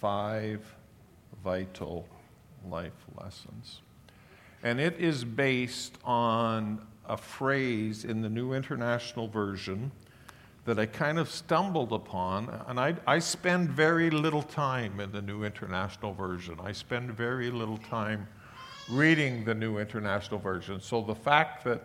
Five 0.00 0.64
vital 1.44 2.08
life 2.68 2.92
lessons. 3.20 3.82
And 4.62 4.80
it 4.80 4.98
is 4.98 5.24
based 5.24 5.96
on 6.04 6.86
a 7.06 7.16
phrase 7.16 8.04
in 8.04 8.22
the 8.22 8.28
New 8.28 8.52
International 8.52 9.28
Version 9.28 9.90
that 10.64 10.78
I 10.78 10.86
kind 10.86 11.18
of 11.18 11.30
stumbled 11.30 11.92
upon. 11.92 12.48
And 12.66 12.78
I, 12.78 12.94
I 13.06 13.18
spend 13.18 13.70
very 13.70 14.10
little 14.10 14.42
time 14.42 15.00
in 15.00 15.12
the 15.12 15.22
New 15.22 15.44
International 15.44 16.12
Version. 16.12 16.58
I 16.62 16.72
spend 16.72 17.10
very 17.12 17.50
little 17.50 17.78
time 17.78 18.28
reading 18.88 19.44
the 19.44 19.54
New 19.54 19.78
International 19.78 20.38
Version. 20.38 20.80
So 20.80 21.02
the 21.02 21.14
fact 21.14 21.64
that 21.64 21.82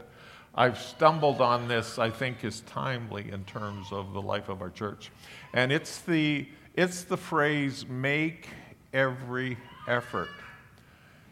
I've 0.53 0.79
stumbled 0.79 1.41
on 1.41 1.67
this, 1.67 1.99
I 1.99 2.09
think, 2.09 2.43
is 2.43 2.61
timely 2.61 3.29
in 3.31 3.43
terms 3.43 3.88
of 3.91 4.13
the 4.13 4.21
life 4.21 4.47
of 4.47 4.61
our 4.61 4.69
church. 4.69 5.11
And 5.53 5.71
it's 5.71 5.99
the, 5.99 6.47
it's 6.75 7.03
the 7.03 7.17
phrase, 7.17 7.88
make 7.88 8.50
every 8.94 9.58
effort. 9.88 10.30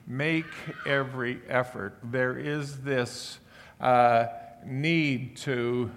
Make 0.08 0.45
every 0.86 1.40
effort. 1.48 1.98
There 2.04 2.38
is 2.38 2.80
this 2.81 3.40
uh, 3.80 4.28
need 4.66 5.38
to 5.38 5.92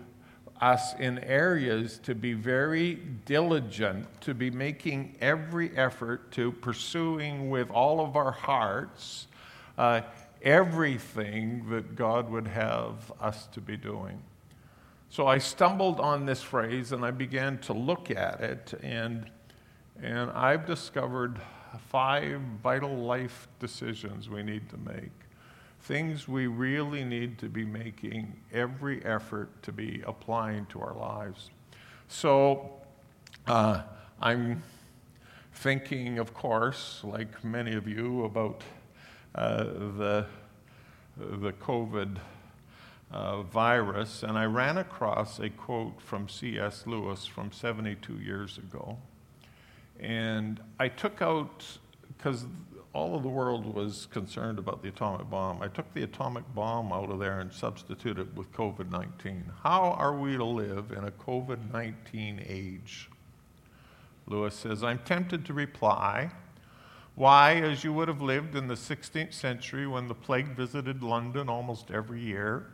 us 0.61 0.95
in 0.99 1.19
areas 1.21 1.99
to 1.99 2.15
be 2.15 2.33
very 2.33 2.95
diligent, 3.25 4.07
to 4.23 4.35
be 4.35 4.51
making 4.51 5.17
every 5.21 5.77
effort 5.77 6.31
to 6.33 6.51
pursuing 6.53 7.51
with 7.51 7.71
all 7.71 8.01
of 8.01 8.17
our 8.17 8.33
hearts 8.33 9.27
uh, 9.79 10.01
everything 10.43 11.69
that 11.71 11.95
God 11.97 12.31
would 12.31 12.49
have 12.49 13.13
us 13.21 13.47
to 13.49 13.61
be 13.61 13.77
doing. 13.77 14.23
So 15.09 15.27
I 15.27 15.39
stumbled 15.39 16.01
on 16.01 16.27
this 16.27 16.43
phrase 16.43 16.93
and 16.93 17.05
I 17.05 17.11
began 17.11 17.59
to 17.59 17.73
look 17.73 18.11
at 18.11 18.41
it, 18.41 18.75
and, 18.83 19.31
and 20.03 20.31
I've 20.31 20.67
discovered 20.67 21.41
five 21.89 22.41
vital 22.63 22.97
life 22.97 23.49
decisions 23.61 24.29
we 24.29 24.43
need 24.43 24.69
to 24.71 24.77
make. 24.79 25.13
Things 25.81 26.27
we 26.27 26.47
really 26.47 27.05
need 27.05 27.39
to 27.39 27.49
be 27.49 27.65
making 27.65 28.41
every 28.53 29.05
effort 29.05 29.63
to 29.63 29.73
be 29.73 30.03
applying 30.07 30.67
to 30.67 30.81
our 30.81 30.95
lives. 30.95 31.51
So 32.09 32.73
uh, 33.47 33.83
I'm 34.21 34.63
thinking, 35.55 36.19
of 36.19 36.35
course, 36.35 37.01
like 37.05 37.45
many 37.45 37.75
of 37.75 37.87
you, 37.87 38.25
about 38.25 38.63
uh, 39.35 39.65
the, 39.65 40.27
the 41.17 41.53
COVID 41.53 42.19
uh, 43.11 43.43
virus, 43.43 44.23
and 44.23 44.37
I 44.37 44.45
ran 44.45 44.79
across 44.79 45.39
a 45.39 45.49
quote 45.49 46.01
from 46.01 46.29
C.S. 46.29 46.85
Lewis 46.87 47.27
from 47.27 47.53
72 47.53 48.15
years 48.15 48.59
ago. 48.59 48.99
And 50.01 50.61
I 50.79 50.89
took 50.89 51.23
out, 51.23 51.65
because 52.17 52.47
all 52.93 53.15
of 53.15 53.23
the 53.23 53.29
world 53.29 53.75
was 53.75 54.07
concerned 54.07 54.59
about 54.59 54.83
the 54.83 54.89
atomic 54.89 55.29
bomb, 55.29 55.63
I 55.63 55.69
took 55.69 55.93
the 55.95 56.03
atomic 56.03 56.45
bomb 56.55 56.93
out 56.93 57.11
of 57.11 57.19
there 57.19 57.41
and 57.41 57.53
substituted 57.53 58.29
it 58.29 58.35
with 58.35 58.53
COVID 58.53 58.91
19. 58.91 59.53
How 59.63 59.93
are 59.99 60.17
we 60.17 60.37
to 60.37 60.45
live 60.45 60.93
in 60.93 61.05
a 61.05 61.11
COVID 61.11 61.73
19 61.73 62.43
age? 62.47 63.11
Lewis 64.27 64.55
says, 64.55 64.83
I'm 64.83 64.99
tempted 65.01 65.45
to 65.47 65.53
reply 65.53 66.31
why, 67.17 67.55
as 67.55 67.83
you 67.83 67.95
would 67.95 68.09
have 68.09 68.21
lived 68.21 68.55
in 68.55 68.69
the 68.69 68.75
16th 68.75 69.33
century 69.33 69.87
when 69.87 70.07
the 70.07 70.15
plague 70.15 70.49
visited 70.55 71.03
London 71.03 71.49
almost 71.49 71.91
every 71.91 72.21
year, 72.21 72.67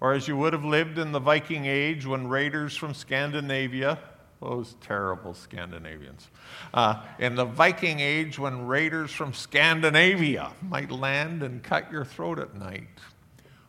or 0.00 0.14
as 0.14 0.26
you 0.26 0.34
would 0.38 0.54
have 0.54 0.64
lived 0.64 0.98
in 0.98 1.12
the 1.12 1.18
Viking 1.18 1.66
Age 1.66 2.06
when 2.06 2.26
raiders 2.26 2.74
from 2.74 2.94
Scandinavia, 2.94 3.98
those 4.40 4.74
terrible 4.80 5.34
Scandinavians, 5.34 6.28
uh, 6.72 7.02
in 7.18 7.34
the 7.34 7.44
Viking 7.44 8.00
Age 8.00 8.38
when 8.38 8.66
raiders 8.66 9.10
from 9.10 9.34
Scandinavia 9.34 10.52
might 10.62 10.90
land 10.90 11.42
and 11.42 11.62
cut 11.62 11.92
your 11.92 12.04
throat 12.04 12.38
at 12.38 12.54
night, 12.54 12.88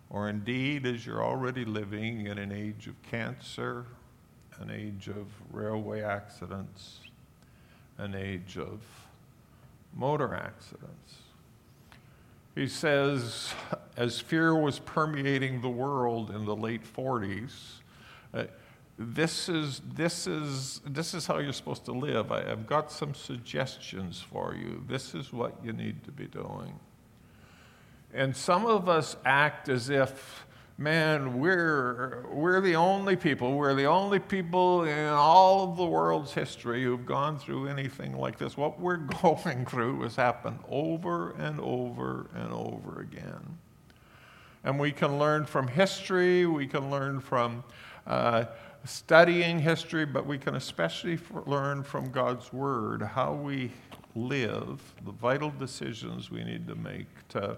or 0.10 0.30
indeed 0.30 0.86
as 0.86 1.06
you're 1.06 1.24
already 1.24 1.66
living 1.66 2.28
in 2.28 2.38
an 2.38 2.52
age 2.52 2.88
of 2.88 3.02
cancer, 3.04 3.86
an 4.60 4.72
age 4.72 5.10
of 5.10 5.28
railway 5.52 6.02
accidents, 6.02 7.00
an 7.98 8.16
age 8.16 8.58
of 8.58 8.80
motor 9.94 10.34
accidents. 10.34 11.16
He 12.56 12.68
says, 12.68 13.54
as 13.98 14.20
fear 14.20 14.56
was 14.56 14.80
permeating 14.80 15.62
the 15.62 15.70
world 15.70 16.31
in 16.31 16.46
the 16.46 16.56
late 16.56 16.84
40s, 16.84 17.52
uh, 18.34 18.44
this 19.13 19.50
is, 19.50 19.81
this, 19.94 20.28
is, 20.28 20.81
this 20.85 21.13
is 21.13 21.25
how 21.25 21.39
you're 21.39 21.53
supposed 21.53 21.85
to 21.85 21.91
live. 21.91 22.31
I, 22.31 22.44
have 22.44 22.67
got 22.67 22.91
some 22.91 23.13
suggestions 23.13 24.22
for 24.22 24.56
you. 24.56 24.84
This 24.88 25.16
is 25.16 25.31
what 25.34 25.56
you 25.63 25.73
need 25.73 26.03
to 26.06 26.12
be 26.12 26.25
doing. 26.25 26.79
And 28.13 28.35
some 28.35 28.66
of 28.66 28.89
us 28.89 29.16
act 29.25 29.69
as 29.69 29.89
if 29.89 30.45
man, 30.81 31.39
we're, 31.39 32.25
we're 32.31 32.59
the 32.59 32.75
only 32.75 33.16
people, 33.16 33.53
we're 33.56 33.75
the 33.75 33.85
only 33.85 34.17
people 34.17 34.84
in 34.84 35.06
all 35.09 35.69
of 35.69 35.78
the 35.78 35.85
world's 35.85 36.33
history 36.33 36.83
who've 36.83 37.06
gone 37.06 37.38
through 37.38 37.68
anything 37.68 38.18
like 38.18 38.38
this. 38.39 38.57
What 38.57 38.79
we're 38.79 38.97
going 39.22 39.66
through 39.66 40.01
has 40.01 40.16
happened 40.16 40.59
over 40.69 41.31
and 41.31 41.59
over 41.59 42.28
and 42.33 42.51
over 42.51 43.01
again. 43.01 43.59
And 44.63 44.79
we 44.79 44.91
can 44.91 45.19
learn 45.19 45.45
from 45.45 45.68
history, 45.68 46.45
we 46.45 46.68
can 46.68 46.89
learn 46.89 47.19
from 47.19 47.63
uh, 48.07 48.45
studying 48.86 49.59
history, 49.59 50.06
but 50.06 50.25
we 50.25 50.38
can 50.38 50.56
especially 50.56 51.19
learn 51.46 51.84
from 51.84 52.12
God's 52.12 52.52
Word 52.52 53.02
how 53.02 53.34
we 53.34 53.72
live, 54.16 54.81
the 55.06 55.12
vital 55.12 55.52
decisions 55.52 56.31
we 56.31 56.44
need 56.44 56.68
to 56.68 56.75
make 56.75 57.08
to, 57.30 57.58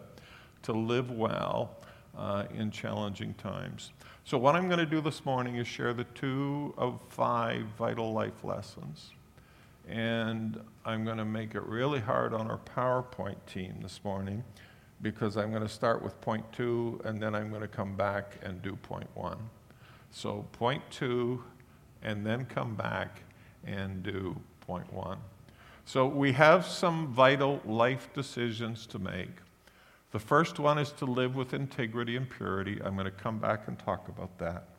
to 0.63 0.73
live 0.73 1.11
well 1.11 1.77
uh, 2.17 2.45
in 2.53 2.71
challenging 2.71 3.33
times. 3.35 3.91
So, 4.25 4.37
what 4.37 4.55
I'm 4.55 4.67
going 4.67 4.79
to 4.79 4.85
do 4.85 5.01
this 5.01 5.25
morning 5.25 5.57
is 5.57 5.67
share 5.67 5.93
the 5.93 6.05
two 6.05 6.73
of 6.77 6.99
five 7.09 7.65
vital 7.77 8.13
life 8.13 8.43
lessons. 8.43 9.11
And 9.87 10.61
I'm 10.85 11.03
going 11.03 11.17
to 11.17 11.25
make 11.25 11.55
it 11.55 11.63
really 11.63 11.99
hard 11.99 12.33
on 12.33 12.49
our 12.49 12.59
PowerPoint 12.59 13.35
team 13.45 13.79
this 13.81 13.99
morning 14.05 14.43
because 15.01 15.35
I'm 15.35 15.49
going 15.49 15.63
to 15.63 15.67
start 15.67 16.01
with 16.01 16.19
point 16.21 16.49
two 16.53 17.01
and 17.03 17.21
then 17.21 17.35
I'm 17.35 17.49
going 17.49 17.61
to 17.61 17.67
come 17.67 17.95
back 17.95 18.37
and 18.43 18.61
do 18.61 18.77
point 18.77 19.09
one. 19.13 19.37
So, 20.15 20.45
point 20.53 20.83
two, 20.91 21.43
and 22.03 22.23
then 22.23 22.45
come 22.45 22.75
back 22.75 23.23
and 23.65 24.03
do 24.03 24.39
point 24.61 24.93
one. 24.93 25.17
So, 25.85 26.05
we 26.05 26.31
have 26.33 26.67
some 26.67 27.07
vital 27.07 27.59
life 27.65 28.13
decisions 28.13 28.85
to 28.87 28.99
make. 28.99 29.31
The 30.11 30.19
first 30.19 30.59
one 30.59 30.77
is 30.77 30.91
to 30.93 31.05
live 31.05 31.35
with 31.35 31.55
integrity 31.55 32.15
and 32.15 32.29
purity. 32.29 32.79
I'm 32.85 32.93
going 32.93 33.05
to 33.05 33.11
come 33.11 33.39
back 33.39 33.67
and 33.67 33.77
talk 33.79 34.07
about 34.07 34.37
that. 34.37 34.69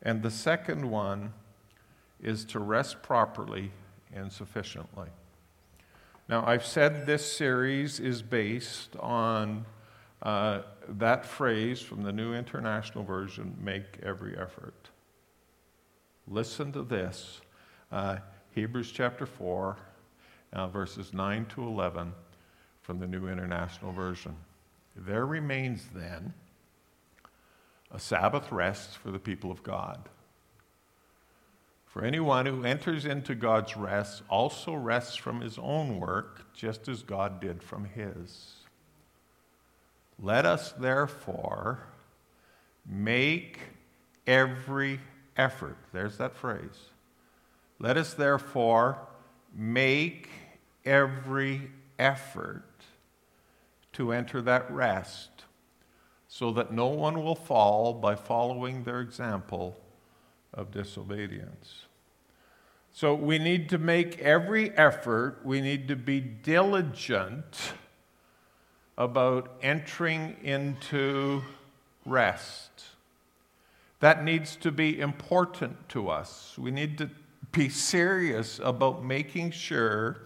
And 0.00 0.22
the 0.22 0.30
second 0.30 0.88
one 0.88 1.32
is 2.22 2.44
to 2.46 2.60
rest 2.60 3.02
properly 3.02 3.72
and 4.14 4.32
sufficiently. 4.32 5.08
Now, 6.28 6.46
I've 6.46 6.64
said 6.64 7.04
this 7.04 7.30
series 7.36 7.98
is 7.98 8.22
based 8.22 8.94
on 9.00 9.66
uh, 10.22 10.62
that 10.88 11.26
phrase 11.26 11.80
from 11.80 12.02
the 12.02 12.12
New 12.12 12.32
International 12.32 13.02
Version 13.02 13.56
make 13.60 13.98
every 14.02 14.38
effort. 14.38 14.90
Listen 16.28 16.72
to 16.72 16.82
this 16.82 17.40
uh, 17.90 18.18
Hebrews 18.54 18.92
chapter 18.92 19.26
4, 19.26 19.76
uh, 20.52 20.66
verses 20.68 21.12
9 21.12 21.46
to 21.46 21.62
11 21.62 22.12
from 22.82 23.00
the 23.00 23.06
New 23.06 23.28
International 23.28 23.92
Version. 23.92 24.36
There 24.94 25.26
remains 25.26 25.88
then 25.92 26.34
a 27.90 27.98
Sabbath 27.98 28.52
rest 28.52 28.96
for 28.98 29.10
the 29.10 29.18
people 29.18 29.50
of 29.50 29.62
God. 29.62 30.08
For 31.86 32.04
anyone 32.04 32.46
who 32.46 32.64
enters 32.64 33.04
into 33.04 33.34
God's 33.34 33.76
rest 33.76 34.22
also 34.30 34.72
rests 34.72 35.16
from 35.16 35.40
his 35.40 35.58
own 35.58 35.98
work, 35.98 36.46
just 36.54 36.88
as 36.88 37.02
God 37.02 37.40
did 37.40 37.62
from 37.62 37.84
his. 37.84 38.61
Let 40.22 40.46
us 40.46 40.70
therefore 40.72 41.80
make 42.86 43.58
every 44.24 45.00
effort. 45.36 45.76
There's 45.92 46.16
that 46.18 46.36
phrase. 46.36 46.90
Let 47.80 47.96
us 47.96 48.14
therefore 48.14 48.98
make 49.52 50.28
every 50.84 51.70
effort 51.98 52.62
to 53.94 54.12
enter 54.12 54.40
that 54.42 54.70
rest 54.70 55.44
so 56.28 56.52
that 56.52 56.72
no 56.72 56.86
one 56.86 57.22
will 57.22 57.34
fall 57.34 57.92
by 57.92 58.14
following 58.14 58.84
their 58.84 59.00
example 59.00 59.76
of 60.54 60.70
disobedience. 60.70 61.86
So 62.92 63.12
we 63.14 63.38
need 63.38 63.68
to 63.70 63.78
make 63.78 64.20
every 64.20 64.70
effort, 64.76 65.40
we 65.44 65.60
need 65.60 65.88
to 65.88 65.96
be 65.96 66.20
diligent 66.20 67.72
about 69.02 69.50
entering 69.62 70.36
into 70.44 71.42
rest. 72.06 72.70
That 73.98 74.22
needs 74.22 74.54
to 74.56 74.70
be 74.70 75.00
important 75.00 75.88
to 75.90 76.08
us. 76.08 76.56
We 76.56 76.70
need 76.70 76.98
to 76.98 77.10
be 77.50 77.68
serious 77.68 78.60
about 78.62 79.04
making 79.04 79.50
sure 79.50 80.22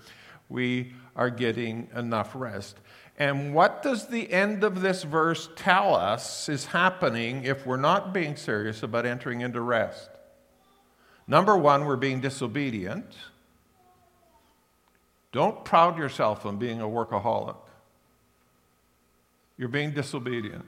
we 0.51 0.93
are 1.17 1.31
getting 1.31 1.89
enough 1.97 2.33
rest. 2.35 2.77
And 3.19 3.55
what 3.55 3.83
does 3.83 4.09
the 4.09 4.31
end 4.31 4.63
of 4.63 4.83
this 4.83 5.03
verse 5.05 5.49
tell 5.57 5.95
us 5.95 6.51
is 6.51 6.67
happening 6.67 7.45
if 7.45 7.65
we're 7.65 7.79
not 7.79 8.13
being 8.13 8.37
serious 8.37 8.83
about 8.83 9.07
entering 9.07 9.41
into 9.41 9.63
rest? 9.63 10.11
Number 11.27 11.57
one, 11.57 11.87
we're 11.87 11.97
being 11.97 12.21
disobedient. 12.21 13.07
Don't 15.33 15.65
proud 15.65 15.97
yourself 15.97 16.45
on 16.45 16.59
being 16.59 16.83
a 16.83 16.87
workaholic. 16.87 17.57
You're 19.57 19.69
being 19.69 19.93
disobedient. 19.93 20.65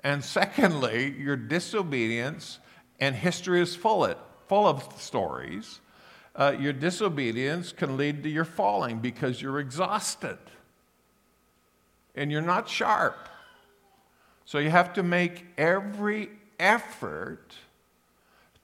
And 0.00 0.24
secondly, 0.24 1.14
your 1.18 1.36
disobedience, 1.36 2.58
and 3.00 3.14
history 3.14 3.60
is 3.60 3.74
full, 3.74 4.04
it, 4.04 4.18
full 4.46 4.66
of 4.66 4.88
stories, 4.98 5.80
uh, 6.36 6.54
your 6.58 6.72
disobedience 6.72 7.72
can 7.72 7.96
lead 7.96 8.22
to 8.22 8.28
your 8.28 8.44
falling 8.44 8.98
because 8.98 9.40
you're 9.40 9.58
exhausted 9.58 10.38
and 12.14 12.30
you're 12.30 12.42
not 12.42 12.68
sharp. 12.68 13.28
So 14.44 14.58
you 14.58 14.70
have 14.70 14.92
to 14.94 15.02
make 15.02 15.44
every 15.58 16.30
effort 16.58 17.54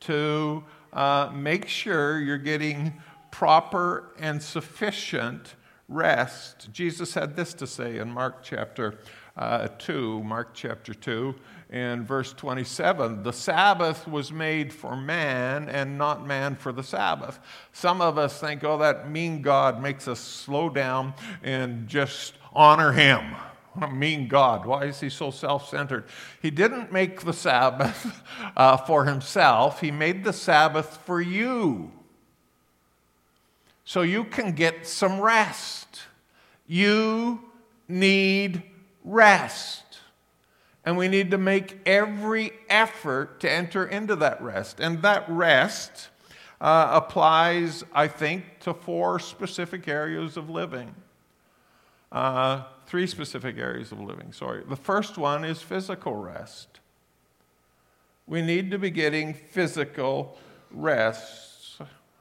to 0.01 0.65
uh, 0.93 1.31
make 1.35 1.67
sure 1.67 2.21
you're 2.21 2.39
getting 2.39 3.01
proper 3.31 4.13
and 4.19 4.43
sufficient 4.43 5.55
rest. 5.93 6.73
Jesus 6.73 7.15
had 7.15 7.37
this 7.37 7.55
to 7.55 7.67
say 7.67 7.99
in 7.99 8.11
Mark 8.11 8.43
chapter 8.43 8.99
uh, 9.37 9.69
2, 9.79 10.23
Mark 10.25 10.51
chapter 10.53 10.93
2, 10.93 11.35
in 11.71 12.05
verse 12.05 12.33
27 12.35 13.23
The 13.23 13.33
Sabbath 13.33 14.07
was 14.07 14.31
made 14.31 14.73
for 14.73 14.95
man 14.95 15.69
and 15.69 15.97
not 15.97 16.27
man 16.27 16.55
for 16.55 16.73
the 16.73 16.83
Sabbath. 16.83 17.41
Some 17.73 18.01
of 18.01 18.19
us 18.19 18.39
think, 18.39 18.63
oh, 18.65 18.79
that 18.79 19.11
mean 19.11 19.43
God 19.43 19.83
makes 19.83 20.07
us 20.07 20.21
slow 20.21 20.69
down 20.69 21.15
and 21.43 21.89
just 21.89 22.35
honor 22.53 22.93
him. 22.93 23.37
What 23.73 23.89
a 23.89 23.93
mean 23.93 24.29
God. 24.29 24.67
Why 24.67 24.85
is 24.85 25.01
he 25.01 25.09
so 25.09 25.31
self 25.31 25.69
centered? 25.69 26.05
He 26.43 26.51
didn't 26.51 26.93
make 26.93 27.23
the 27.23 27.33
Sabbath 27.33 28.23
uh, 28.57 28.77
for 28.77 29.07
himself, 29.07 29.81
he 29.81 29.91
made 29.91 30.25
the 30.25 30.33
Sabbath 30.33 30.99
for 31.07 31.21
you. 31.21 31.91
So 33.85 34.03
you 34.03 34.25
can 34.25 34.53
get 34.53 34.87
some 34.87 35.21
rest. 35.21 35.82
You 36.67 37.41
need 37.89 38.63
rest. 39.05 39.83
And 40.85 40.97
we 40.97 41.09
need 41.09 41.31
to 41.31 41.39
make 41.39 41.79
every 41.87 42.53
effort 42.69 43.41
to 43.41 43.51
enter 43.51 43.87
into 43.87 44.17
that 44.17 44.43
rest. 44.43 44.81
And 44.81 45.03
that 45.03 45.29
rest 45.29 46.09
uh, 46.61 46.91
applies, 46.93 47.85
I 47.93 48.09
think, 48.09 48.45
to 48.61 48.75
four 48.75 49.19
specific 49.19 49.87
areas 49.87 50.37
of 50.37 50.51
living. 50.51 50.95
Uh, 52.11 52.65
three 52.87 53.07
specific 53.07 53.59
areas 53.59 53.91
of 53.91 54.01
living, 54.01 54.33
sorry. 54.33 54.63
The 54.69 54.77
first 54.77 55.17
one 55.17 55.45
is 55.45 55.63
physical 55.63 56.15
rest. 56.15 56.81
We 58.27 58.43
need 58.43 58.71
to 58.71 58.79
be 58.79 58.91
getting 58.91 59.35
physical 59.35 60.39
rest. 60.71 61.81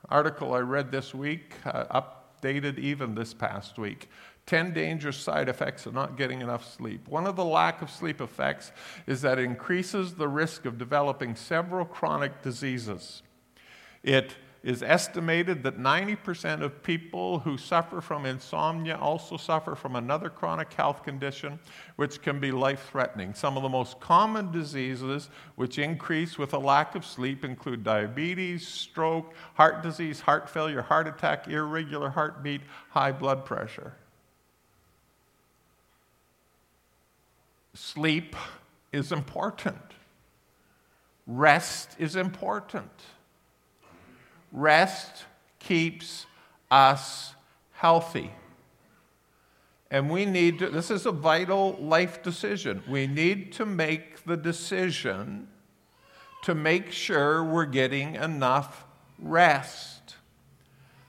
Article 0.09 0.53
I 0.53 0.59
read 0.59 0.91
this 0.91 1.13
week, 1.13 1.53
uh, 1.65 2.01
updated 2.01 2.79
even 2.79 3.15
this 3.15 3.33
past 3.33 3.77
week. 3.77 4.09
10 4.51 4.74
dangerous 4.74 5.15
side 5.15 5.48
effects 5.48 5.86
of 5.86 5.94
not 5.94 6.18
getting 6.18 6.42
enough 6.42 6.69
sleep. 6.75 7.07
One 7.07 7.25
of 7.25 7.38
the 7.38 7.45
lack 7.45 7.81
of 7.81 7.89
sleep 7.89 8.19
effects 8.19 8.74
is 9.07 9.21
that 9.21 9.39
it 9.39 9.45
increases 9.45 10.15
the 10.15 10.27
risk 10.27 10.65
of 10.65 10.77
developing 10.77 11.38
several 11.38 11.86
chronic 11.86 12.42
diseases. 12.42 13.24
It 14.03 14.36
is 14.62 14.83
estimated 14.83 15.63
that 15.63 15.80
90% 15.80 16.63
of 16.63 16.83
people 16.83 17.39
who 17.39 17.57
suffer 17.57 18.01
from 18.01 18.25
insomnia 18.25 18.98
also 18.98 19.38
suffer 19.38 19.74
from 19.74 19.95
another 19.95 20.30
chronic 20.30 20.74
health 20.74 21.01
condition, 21.01 21.57
which 21.95 22.21
can 22.21 22.42
be 22.42 22.51
life 22.51 22.89
threatening. 22.92 23.33
Some 23.33 23.56
of 23.56 23.63
the 23.63 23.69
most 23.69 24.01
common 24.01 24.51
diseases 24.51 25.30
which 25.56 25.80
increase 25.80 26.38
with 26.38 26.53
a 26.53 26.59
lack 26.59 26.95
of 26.95 27.06
sleep 27.06 27.45
include 27.45 27.86
diabetes, 27.86 28.68
stroke, 28.68 29.33
heart 29.53 29.81
disease, 29.81 30.19
heart 30.19 30.50
failure, 30.50 30.81
heart 30.81 31.07
attack, 31.07 31.48
irregular 31.48 32.09
heartbeat, 32.09 32.59
high 32.89 33.13
blood 33.13 33.45
pressure. 33.45 33.94
Sleep 37.73 38.35
is 38.91 39.12
important. 39.12 39.77
Rest 41.25 41.95
is 41.97 42.15
important. 42.15 42.91
Rest 44.51 45.25
keeps 45.59 46.25
us 46.69 47.33
healthy. 47.73 48.31
And 49.89 50.09
we 50.09 50.25
need 50.25 50.59
to, 50.59 50.69
this 50.69 50.89
is 50.89 51.06
a 51.06 51.12
vital 51.12 51.77
life 51.79 52.23
decision. 52.23 52.81
We 52.88 53.07
need 53.07 53.51
to 53.53 53.65
make 53.65 54.24
the 54.24 54.38
decision 54.38 55.47
to 56.44 56.56
make 56.56 56.91
sure 56.91 57.44
we're 57.44 57.65
getting 57.65 58.15
enough 58.15 58.85
rest. 59.19 60.15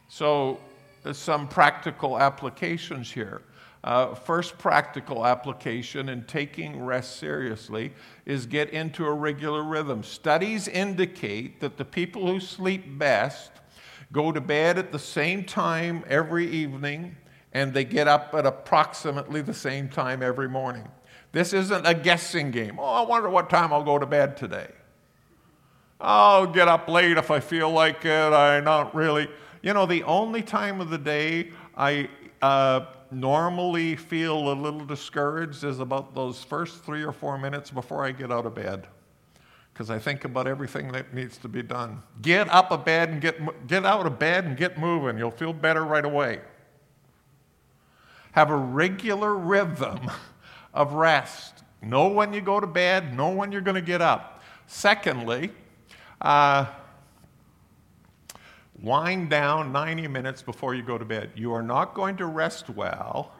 So, 0.09 0.61
there's 1.03 1.19
some 1.19 1.49
practical 1.49 2.19
applications 2.19 3.11
here. 3.11 3.43
Uh, 3.85 4.15
first 4.15 4.59
practical 4.59 5.27
application 5.27 6.09
in 6.09 6.23
taking 6.25 6.81
rest 6.85 7.17
seriously 7.17 7.93
is 8.27 8.47
get 8.47 8.71
into 8.71 9.05
a 9.05 9.13
regular 9.13 9.65
rhythm. 9.65 10.05
Studies 10.05 10.69
indicate 10.69 11.61
that 11.61 11.77
the 11.77 11.85
people 11.85 12.27
who 12.27 12.39
sleep 12.39 12.97
best 12.99 13.51
go 14.13 14.31
to 14.31 14.41
bed 14.41 14.79
at 14.79 14.93
the 14.93 14.99
same 14.99 15.43
time 15.43 16.05
every 16.09 16.47
evening 16.47 17.17
and 17.53 17.75
they 17.75 17.85
get 17.85 18.07
up 18.07 18.35
at 18.35 18.47
approximately 18.47 19.43
the 19.43 19.55
same 19.55 19.89
time 19.89 20.23
every 20.23 20.49
morning. 20.49 20.87
This 21.33 21.53
isn't 21.53 21.87
a 21.87 21.95
guessing 21.95 22.51
game. 22.51 22.79
Oh, 22.79 22.85
I 22.85 23.03
wonder 23.03 23.29
what 23.29 23.51
time 23.51 23.73
I'll 23.73 23.83
go 23.83 23.99
to 23.99 24.07
bed 24.07 24.37
today. 24.37 24.69
I'll 26.01 26.47
get 26.47 26.69
up 26.69 26.89
late 26.89 27.17
if 27.17 27.31
I 27.31 27.41
feel 27.41 27.71
like 27.71 28.05
it. 28.05 28.33
I 28.33 28.61
not 28.61 28.95
really. 28.95 29.29
You 29.63 29.73
know, 29.73 29.87
the 29.87 30.03
only 30.05 30.43
time 30.43 30.81
of 30.81 30.91
the 30.91 30.99
day 30.99 31.51
I 31.77 32.09
uh, 32.43 32.87
normally 33.13 33.97
feel 33.97 34.53
a 34.53 34.55
little 34.55 34.85
discouraged 34.85 35.65
is 35.65 35.81
about 35.81 36.15
those 36.15 36.43
first 36.43 36.85
three 36.85 37.03
or 37.03 37.13
four 37.13 37.39
minutes 37.39 37.71
before 37.71 38.05
I 38.05 38.13
get 38.13 38.33
out 38.33 38.47
of 38.47 38.55
bed. 38.55 38.87
Because 39.73 39.91
I 39.91 39.99
think 39.99 40.25
about 40.25 40.47
everything 40.47 40.93
that 40.93 41.15
needs 41.15 41.39
to 41.39 41.49
be 41.49 41.63
done. 41.63 42.03
Get 42.21 42.49
up 42.51 42.71
a 42.71 42.79
bed 42.79 43.09
and 43.09 43.21
get, 43.21 43.67
get 43.67 43.87
out 43.87 44.07
of 44.07 44.19
bed 44.19 44.45
and 44.45 44.57
get 44.57 44.79
moving. 44.79 45.17
You'll 45.17 45.31
feel 45.31 45.53
better 45.53 45.85
right 45.85 46.05
away. 46.05 46.41
Have 48.33 48.51
a 48.51 48.57
regular 48.57 49.35
rhythm 49.35 50.11
of 50.75 50.95
rest. 50.95 51.65
Know 51.81 52.09
when 52.09 52.33
you 52.33 52.41
go 52.41 52.61
to 52.61 52.67
bed, 52.67 53.17
know 53.17 53.31
when 53.31 53.51
you're 53.51 53.61
going 53.61 53.75
to 53.75 53.81
get 53.81 54.01
up. 54.01 54.43
Secondly, 54.67 55.51
uh, 56.21 56.67
Wind 58.83 59.31
down 59.31 59.71
90 59.71 60.09
minutes 60.09 60.43
before 60.43 60.75
you 60.75 60.83
go 60.83 60.99
to 60.99 61.05
bed. 61.05 61.31
You 61.37 61.53
are 61.53 61.63
not 61.63 61.95
going 61.95 62.17
to 62.17 62.27
rest 62.27 62.69
well 62.69 63.33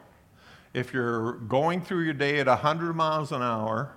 if 0.73 0.93
you're 0.93 1.33
going 1.33 1.81
through 1.81 2.05
your 2.05 2.13
day 2.13 2.39
at 2.39 2.47
100 2.47 2.93
miles 2.93 3.33
an 3.33 3.41
hour 3.41 3.91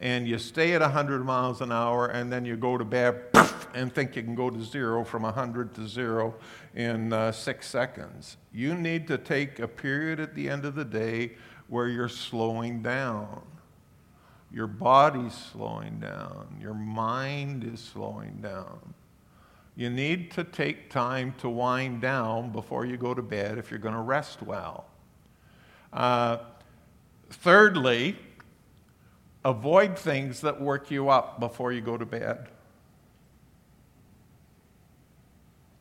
and 0.00 0.26
you 0.26 0.36
stay 0.38 0.72
at 0.72 0.80
100 0.80 1.24
miles 1.24 1.60
an 1.60 1.70
hour 1.70 2.08
and 2.08 2.32
then 2.32 2.44
you 2.44 2.56
go 2.56 2.76
to 2.76 2.84
bed 2.84 3.22
and 3.74 3.94
think 3.94 4.16
you 4.16 4.24
can 4.24 4.34
go 4.34 4.50
to 4.50 4.60
zero 4.62 5.04
from 5.04 5.22
100 5.22 5.72
to 5.74 5.86
zero 5.86 6.34
in 6.74 7.12
uh, 7.12 7.30
six 7.30 7.68
seconds. 7.68 8.36
You 8.52 8.74
need 8.74 9.06
to 9.06 9.18
take 9.18 9.60
a 9.60 9.68
period 9.68 10.18
at 10.18 10.34
the 10.34 10.48
end 10.48 10.64
of 10.64 10.74
the 10.74 10.84
day 10.84 11.32
where 11.68 11.86
you're 11.86 12.08
slowing 12.08 12.82
down. 12.82 13.42
Your 14.52 14.66
body's 14.66 15.32
slowing 15.32 16.00
down. 16.00 16.58
Your 16.60 16.74
mind 16.74 17.64
is 17.64 17.80
slowing 17.80 18.40
down. 18.42 18.94
You 19.74 19.88
need 19.88 20.30
to 20.32 20.44
take 20.44 20.90
time 20.90 21.34
to 21.38 21.48
wind 21.48 22.00
down 22.00 22.50
before 22.52 22.84
you 22.84 22.96
go 22.96 23.14
to 23.14 23.22
bed 23.22 23.58
if 23.58 23.70
you're 23.70 23.80
going 23.80 23.94
to 23.94 24.00
rest 24.00 24.42
well. 24.42 24.86
Uh, 25.92 26.38
thirdly, 27.30 28.16
avoid 29.44 29.98
things 29.98 30.40
that 30.42 30.60
work 30.60 30.90
you 30.90 31.08
up 31.08 31.40
before 31.40 31.72
you 31.72 31.80
go 31.80 31.96
to 31.96 32.06
bed. 32.06 32.48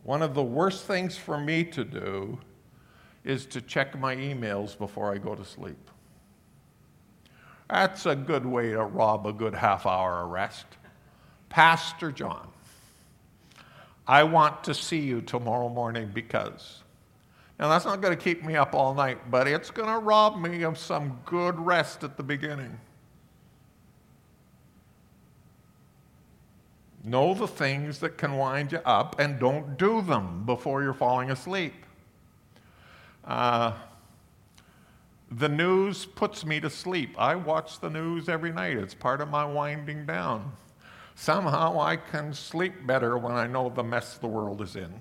one 0.03 0.21
of 0.21 0.33
the 0.33 0.43
worst 0.43 0.85
things 0.85 1.15
for 1.15 1.39
me 1.39 1.63
to 1.63 1.83
do 1.83 2.39
is 3.23 3.45
to 3.45 3.61
check 3.61 3.97
my 3.99 4.15
emails 4.15 4.77
before 4.77 5.13
I 5.13 5.17
go 5.17 5.35
to 5.35 5.45
sleep. 5.45 5.89
That's 7.69 8.05
a 8.05 8.15
good 8.15 8.45
way 8.45 8.71
to 8.71 8.83
rob 8.83 9.27
a 9.27 9.31
good 9.31 9.53
half 9.53 9.85
hour 9.85 10.23
of 10.23 10.31
rest. 10.31 10.65
Pastor 11.49 12.11
John, 12.11 12.50
I 14.11 14.23
want 14.23 14.65
to 14.65 14.73
see 14.73 14.99
you 14.99 15.21
tomorrow 15.21 15.69
morning 15.69 16.11
because. 16.13 16.83
Now, 17.57 17.69
that's 17.69 17.85
not 17.85 18.01
going 18.01 18.15
to 18.15 18.21
keep 18.21 18.43
me 18.43 18.57
up 18.57 18.75
all 18.75 18.93
night, 18.93 19.31
but 19.31 19.47
it's 19.47 19.71
going 19.71 19.87
to 19.87 19.99
rob 19.99 20.37
me 20.37 20.63
of 20.63 20.77
some 20.77 21.21
good 21.25 21.57
rest 21.57 22.03
at 22.03 22.17
the 22.17 22.23
beginning. 22.23 22.77
Know 27.05 27.33
the 27.33 27.47
things 27.47 27.99
that 27.99 28.17
can 28.17 28.35
wind 28.35 28.73
you 28.73 28.79
up 28.79 29.17
and 29.17 29.39
don't 29.39 29.77
do 29.77 30.01
them 30.01 30.45
before 30.45 30.83
you're 30.83 30.93
falling 30.93 31.31
asleep. 31.31 31.73
Uh, 33.23 33.71
the 35.31 35.47
news 35.47 36.05
puts 36.05 36.45
me 36.45 36.59
to 36.59 36.69
sleep. 36.69 37.15
I 37.17 37.35
watch 37.35 37.79
the 37.79 37.89
news 37.89 38.27
every 38.27 38.51
night, 38.51 38.75
it's 38.75 38.93
part 38.93 39.21
of 39.21 39.29
my 39.29 39.45
winding 39.45 40.05
down. 40.05 40.51
Somehow 41.21 41.79
I 41.79 41.97
can 41.97 42.33
sleep 42.33 42.87
better 42.87 43.15
when 43.15 43.33
I 43.33 43.45
know 43.45 43.69
the 43.69 43.83
mess 43.83 44.17
the 44.17 44.25
world 44.25 44.59
is 44.59 44.75
in. 44.75 44.91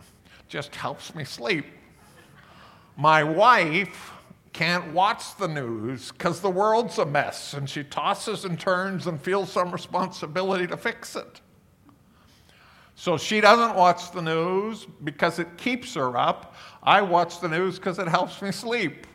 Just 0.49 0.77
helps 0.77 1.15
me 1.15 1.25
sleep. 1.25 1.65
My 2.95 3.25
wife 3.25 4.12
can't 4.53 4.93
watch 4.93 5.39
the 5.39 5.49
news 5.49 6.12
because 6.12 6.43
the 6.43 6.50
world's 6.50 6.99
a 6.99 7.07
mess 7.07 7.55
and 7.55 7.71
she 7.71 7.85
tosses 7.85 8.45
and 8.45 8.61
turns 8.61 9.07
and 9.07 9.19
feels 9.19 9.50
some 9.50 9.71
responsibility 9.71 10.67
to 10.67 10.77
fix 10.77 11.17
it. 11.17 11.41
So 12.97 13.17
she 13.17 13.41
doesn't 13.41 13.75
watch 13.75 14.12
the 14.12 14.21
news 14.21 14.87
because 15.03 15.39
it 15.39 15.57
keeps 15.57 15.95
her 15.95 16.19
up. 16.19 16.55
I 16.83 17.00
watch 17.00 17.41
the 17.41 17.49
news 17.49 17.79
because 17.79 17.99
it 17.99 18.09
helps 18.09 18.43
me 18.43 18.53
sleep. 18.53 19.07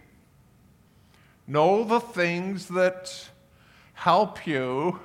Know 1.46 1.84
the 1.84 2.00
things 2.00 2.68
that 2.70 3.30
help 3.94 4.48
you 4.48 5.00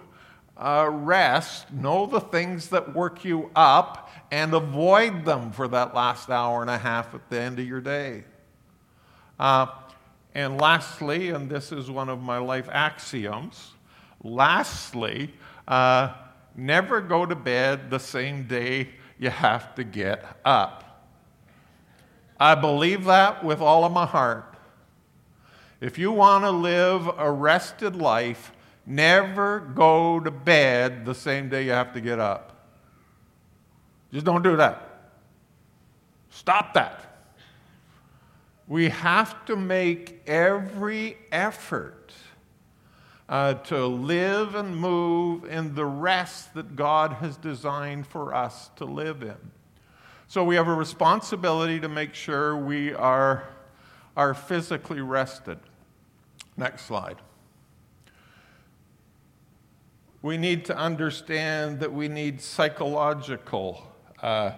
uh, 0.61 0.89
rest. 0.93 1.73
Know 1.73 2.07
the 2.07 2.21
things 2.21 2.69
that 2.69 2.95
work 2.95 3.25
you 3.25 3.51
up 3.57 4.11
and 4.31 4.55
avoid 4.55 5.25
them 5.25 5.51
for 5.51 5.67
that 5.69 5.95
last 5.95 6.31
hour 6.31 6.61
and 6.61 6.71
a 6.71 6.79
half 6.79 7.15
at 7.15 7.29
the 7.31 7.41
end 7.41 7.59
of 7.59 7.67
your 7.67 7.81
day. 7.81 8.25
Uh, 9.39 9.67
and 10.35 10.61
lastly, 10.61 11.31
and 11.31 11.51
this 11.51 11.73
is 11.73 11.91
one 11.91 12.09
of 12.09 12.21
my 12.21 12.39
life 12.39 12.69
axioms, 12.71 13.73
lastly, 14.23 15.33
uh, 15.67 16.13
never 16.55 17.01
go 17.01 17.25
to 17.25 17.35
bed 17.35 17.91
the 17.91 17.99
same 17.99 18.47
day 18.47 18.91
you 19.19 19.31
have 19.31 19.75
to 19.75 19.83
get 19.83 20.25
up. 20.45 21.09
I 22.39 22.55
believe 22.55 23.05
that 23.07 23.43
with 23.45 23.61
all 23.61 23.85
of 23.85 23.93
my 23.93 24.07
heart. 24.07 24.55
If 25.81 25.99
you 25.99 26.13
want 26.13 26.45
to 26.45 26.51
live 26.51 27.09
a 27.19 27.31
rested 27.31 27.97
life, 27.97 28.53
never 28.91 29.61
go 29.61 30.21
to 30.21 30.31
bed 30.31 31.05
the 31.05 31.15
same 31.15 31.49
day 31.49 31.65
you 31.65 31.71
have 31.71 31.93
to 31.93 32.01
get 32.01 32.19
up. 32.19 32.67
Just 34.13 34.27
don't 34.27 34.43
do 34.43 34.57
that. 34.57 35.13
Stop 36.31 36.75
that. 36.75 37.07
We 38.67 38.89
have 38.89 39.45
to 39.47 39.57
make 39.57 40.23
every 40.27 41.17
effort 41.33 42.13
uh, 43.29 43.55
to 43.55 43.87
live 43.87 44.57
and 44.57 44.77
move 44.77 45.45
in 45.45 45.75
the 45.75 45.85
rest 45.87 46.55
that 46.55 46.75
God 46.75 47.15
has 47.15 47.37
designed 47.37 48.07
for 48.07 48.35
us 48.35 48.71
to 48.77 48.85
live 48.85 49.23
in. 49.23 49.37
So 50.27 50.45
we 50.45 50.57
have 50.57 50.69
a 50.69 50.75
responsibility 50.75 51.81
to 51.81 51.89
make 51.89 52.15
sure 52.15 52.57
we 52.57 52.93
are, 52.93 53.49
are 54.17 54.35
physically 54.35 55.01
rested. 55.01 55.59
Next 56.57 56.87
slide. 56.87 57.17
We 60.23 60.37
need 60.37 60.67
to 60.67 60.77
understand 60.77 61.81
that 61.81 61.93
we 61.93 62.09
need 62.09 62.43
psychological, 62.43 63.83
uh, 64.23 64.53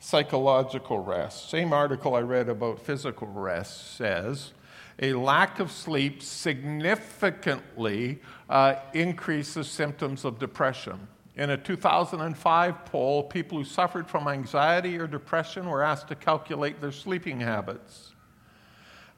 psychological 0.00 0.98
rest. 0.98 1.50
Same 1.50 1.72
article 1.72 2.16
I 2.16 2.20
read 2.20 2.48
about 2.48 2.80
physical 2.80 3.28
rest 3.28 3.96
says 3.96 4.52
a 5.00 5.12
lack 5.12 5.60
of 5.60 5.70
sleep 5.70 6.22
significantly 6.22 8.18
uh, 8.50 8.74
increases 8.92 9.68
symptoms 9.68 10.24
of 10.24 10.38
depression. 10.38 11.06
In 11.36 11.50
a 11.50 11.56
2005 11.56 12.84
poll, 12.86 13.22
people 13.22 13.58
who 13.58 13.64
suffered 13.64 14.08
from 14.08 14.26
anxiety 14.26 14.98
or 14.98 15.06
depression 15.06 15.68
were 15.68 15.84
asked 15.84 16.08
to 16.08 16.16
calculate 16.16 16.80
their 16.80 16.90
sleeping 16.90 17.38
habits. 17.38 18.07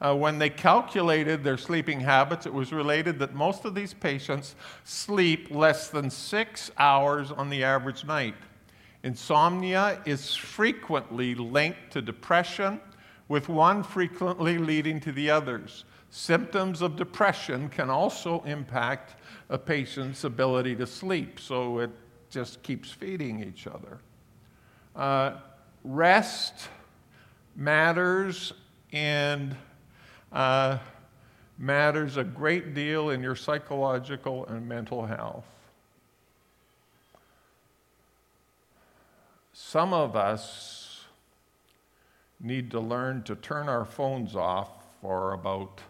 Uh, 0.01 0.15
when 0.15 0.39
they 0.39 0.49
calculated 0.49 1.43
their 1.43 1.57
sleeping 1.57 1.99
habits, 1.99 2.47
it 2.47 2.53
was 2.53 2.73
related 2.73 3.19
that 3.19 3.35
most 3.35 3.65
of 3.65 3.75
these 3.75 3.93
patients 3.93 4.55
sleep 4.83 5.51
less 5.51 5.89
than 5.89 6.09
six 6.09 6.71
hours 6.79 7.31
on 7.31 7.51
the 7.51 7.63
average 7.63 8.03
night. 8.03 8.33
Insomnia 9.03 10.01
is 10.05 10.35
frequently 10.35 11.35
linked 11.35 11.91
to 11.91 12.01
depression, 12.01 12.79
with 13.27 13.47
one 13.47 13.83
frequently 13.83 14.57
leading 14.57 14.99
to 14.99 15.11
the 15.11 15.29
others. 15.29 15.85
Symptoms 16.09 16.81
of 16.81 16.97
depression 16.97 17.69
can 17.69 17.89
also 17.89 18.41
impact 18.45 19.15
a 19.49 19.57
patient's 19.57 20.23
ability 20.23 20.75
to 20.75 20.85
sleep, 20.85 21.39
so 21.39 21.79
it 21.79 21.91
just 22.29 22.61
keeps 22.63 22.91
feeding 22.91 23.43
each 23.43 23.67
other. 23.67 23.99
Uh, 24.95 25.37
rest 25.83 26.69
matters 27.55 28.51
and 28.91 29.55
uh, 30.31 30.77
matters 31.57 32.17
a 32.17 32.23
great 32.23 32.73
deal 32.73 33.09
in 33.09 33.21
your 33.21 33.35
psychological 33.35 34.45
and 34.47 34.67
mental 34.67 35.05
health. 35.05 35.45
Some 39.53 39.93
of 39.93 40.15
us 40.15 41.05
need 42.39 42.71
to 42.71 42.79
learn 42.79 43.23
to 43.23 43.35
turn 43.35 43.69
our 43.69 43.85
phones 43.85 44.35
off 44.35 44.69
for 45.01 45.33
about 45.33 45.81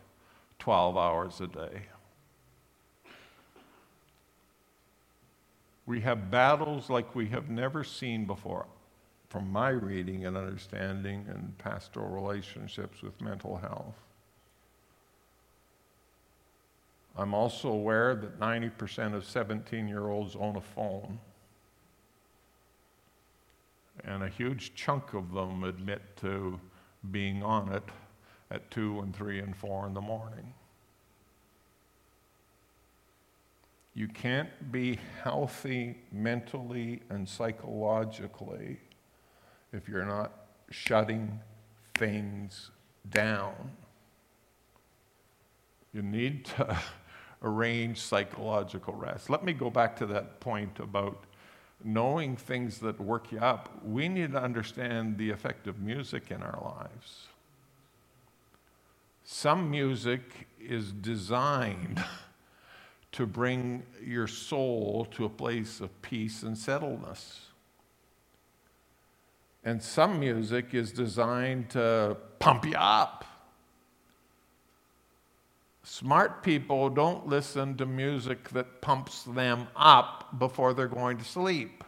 12 0.60 0.98
hours 0.98 1.42
a 1.42 1.48
day. 1.48 1.84
We 5.86 6.02
have 6.02 6.30
battles 6.30 6.90
like 6.90 7.16
we 7.16 7.28
have 7.30 7.50
never 7.50 7.84
seen 7.84 8.26
before, 8.26 8.66
from 9.30 9.52
my 9.52 9.70
reading 9.70 10.26
and 10.26 10.38
understanding 10.38 11.26
and 11.28 11.58
pastoral 11.58 12.10
relationships 12.10 13.02
with 13.02 13.20
mental 13.20 13.58
health. 13.58 13.96
I'm 17.18 17.34
also 17.34 17.70
aware 17.70 18.16
that 18.16 18.40
90% 18.40 19.14
of 19.14 19.26
17 19.26 19.88
year 19.88 20.10
olds 20.10 20.36
own 20.36 20.56
a 20.56 20.62
phone 20.62 21.20
and 24.04 24.24
a 24.24 24.30
huge 24.30 24.74
chunk 24.76 25.14
of 25.14 25.34
them 25.34 25.64
admit 25.64 26.02
to 26.18 26.60
being 27.12 27.44
on 27.44 27.72
it 27.72 27.84
at 28.50 28.70
2 28.72 29.02
and 29.02 29.16
3 29.16 29.40
and 29.40 29.56
4 29.56 29.88
in 29.88 29.94
the 29.94 30.02
morning. 30.02 30.54
You 33.94 34.08
can't 34.08 34.72
be 34.72 35.00
healthy 35.22 35.98
mentally 36.12 37.02
and 37.10 37.28
psychologically 37.28 38.80
if 39.74 39.88
you're 39.90 40.06
not 40.06 40.32
shutting 40.70 41.40
things 41.96 42.72
down. 43.10 43.72
You 45.94 46.02
need 46.02 46.46
to 46.46 46.80
arrange 47.42 48.00
psychological 48.00 48.94
rest. 48.94 49.30
Let 49.30 49.44
me 49.44 49.54
go 49.54 49.70
back 49.70 49.96
to 49.98 50.06
that 50.08 50.40
point 50.40 50.80
about 50.80 51.24
knowing 51.84 52.36
things 52.36 52.80
that 52.80 53.00
work 53.00 53.32
you 53.32 53.40
up, 53.40 53.70
we 53.84 54.08
need 54.08 54.34
to 54.34 54.42
understand 54.42 55.18
the 55.18 55.30
effect 55.30 55.68
of 55.68 55.80
music 55.80 56.30
in 56.30 56.42
our 56.42 56.62
lives. 56.64 57.28
Some 59.24 59.72
music 59.72 60.48
is 60.60 60.92
designed 60.92 62.04
to 63.14 63.26
bring 63.26 63.84
your 64.04 64.28
soul 64.28 65.08
to 65.12 65.26
a 65.26 65.30
place 65.30 65.80
of 65.80 66.02
peace 66.02 66.44
and 66.44 66.56
settledness. 66.56 67.40
And 69.64 69.82
some 69.82 70.20
music 70.20 70.74
is 70.74 70.92
designed 70.92 71.70
to 71.72 72.18
pump 72.40 72.66
you 72.66 72.76
up. 72.76 73.26
Smart 75.92 76.42
people 76.42 76.90
don't 76.90 77.28
listen 77.28 77.76
to 77.76 77.86
music 77.86 78.48
that 78.52 78.80
pumps 78.80 79.24
them 79.24 79.68
up 79.76 80.40
before 80.40 80.74
they're 80.74 80.88
going 80.88 81.18
to 81.18 81.26
sleep. 81.26 81.84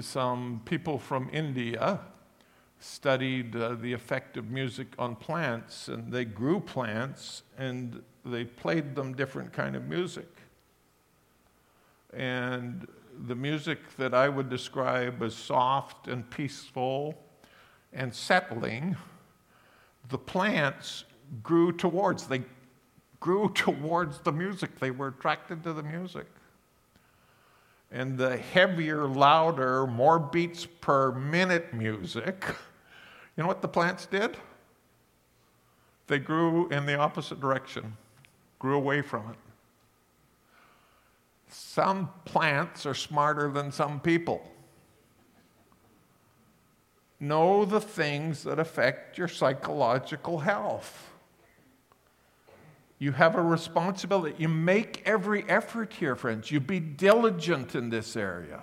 Some 0.00 0.60
people 0.66 0.98
from 0.98 1.30
India 1.32 1.98
studied 2.78 3.56
uh, 3.56 3.76
the 3.80 3.90
effect 3.90 4.36
of 4.36 4.50
music 4.50 4.88
on 4.98 5.16
plants, 5.16 5.88
and 5.88 6.12
they 6.12 6.26
grew 6.26 6.60
plants 6.60 7.42
and 7.56 8.02
they 8.22 8.44
played 8.44 8.94
them 8.94 9.14
different 9.14 9.54
kind 9.54 9.74
of 9.76 9.84
music. 9.84 10.28
And 12.12 12.86
the 13.28 13.34
music 13.34 13.78
that 13.96 14.12
I 14.12 14.28
would 14.28 14.50
describe 14.50 15.22
as 15.22 15.34
soft 15.34 16.06
and 16.06 16.28
peaceful 16.28 17.18
and 17.94 18.14
settling, 18.14 18.96
the 20.08 20.18
plants 20.18 21.04
grew 21.42 21.72
towards. 21.72 22.26
They 22.26 22.42
grew 23.20 23.48
towards 23.54 24.20
the 24.20 24.32
music. 24.32 24.78
They 24.78 24.90
were 24.90 25.08
attracted 25.08 25.62
to 25.64 25.72
the 25.72 25.82
music. 25.82 26.26
And 27.90 28.18
the 28.18 28.36
heavier, 28.36 29.06
louder, 29.06 29.86
more 29.86 30.18
beats 30.18 30.66
per 30.66 31.12
minute 31.12 31.72
music, 31.72 32.44
you 33.36 33.42
know 33.42 33.48
what 33.48 33.62
the 33.62 33.68
plants 33.68 34.06
did? 34.06 34.36
They 36.06 36.18
grew 36.18 36.68
in 36.68 36.86
the 36.86 36.98
opposite 36.98 37.40
direction, 37.40 37.96
grew 38.58 38.76
away 38.76 39.00
from 39.00 39.30
it. 39.30 39.36
Some 41.48 42.10
plants 42.24 42.84
are 42.84 42.94
smarter 42.94 43.50
than 43.50 43.70
some 43.70 44.00
people. 44.00 44.50
Know 47.28 47.64
the 47.64 47.80
things 47.80 48.42
that 48.42 48.58
affect 48.58 49.16
your 49.16 49.28
psychological 49.28 50.40
health. 50.40 51.10
You 52.98 53.12
have 53.12 53.34
a 53.34 53.42
responsibility. 53.42 54.36
You 54.38 54.48
make 54.48 55.02
every 55.06 55.48
effort 55.48 55.94
here, 55.94 56.16
friends. 56.16 56.50
You 56.50 56.60
be 56.60 56.80
diligent 56.80 57.74
in 57.74 57.90
this 57.90 58.16
area 58.16 58.62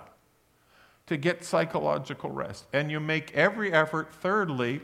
to 1.06 1.16
get 1.16 1.44
psychological 1.44 2.30
rest. 2.30 2.66
And 2.72 2.90
you 2.90 3.00
make 3.00 3.34
every 3.34 3.72
effort, 3.72 4.12
thirdly, 4.12 4.80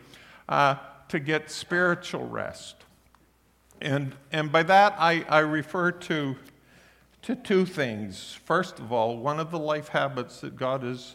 uh, 0.49 0.77
to 1.09 1.19
get 1.19 1.51
spiritual 1.51 2.29
rest. 2.29 2.77
And, 3.81 4.15
and 4.33 4.51
by 4.51 4.65
that, 4.65 4.97
I, 4.99 5.25
I 5.29 5.39
refer 5.39 5.93
to, 5.93 6.37
to 7.23 7.37
two 7.37 7.65
things. 7.65 8.37
First 8.45 8.79
of 8.79 8.93
all, 8.93 9.19
one 9.19 9.39
of 9.39 9.51
the 9.51 9.59
life 9.59 9.89
habits 9.89 10.41
that 10.41 10.57
God 10.57 10.83
has 10.83 11.15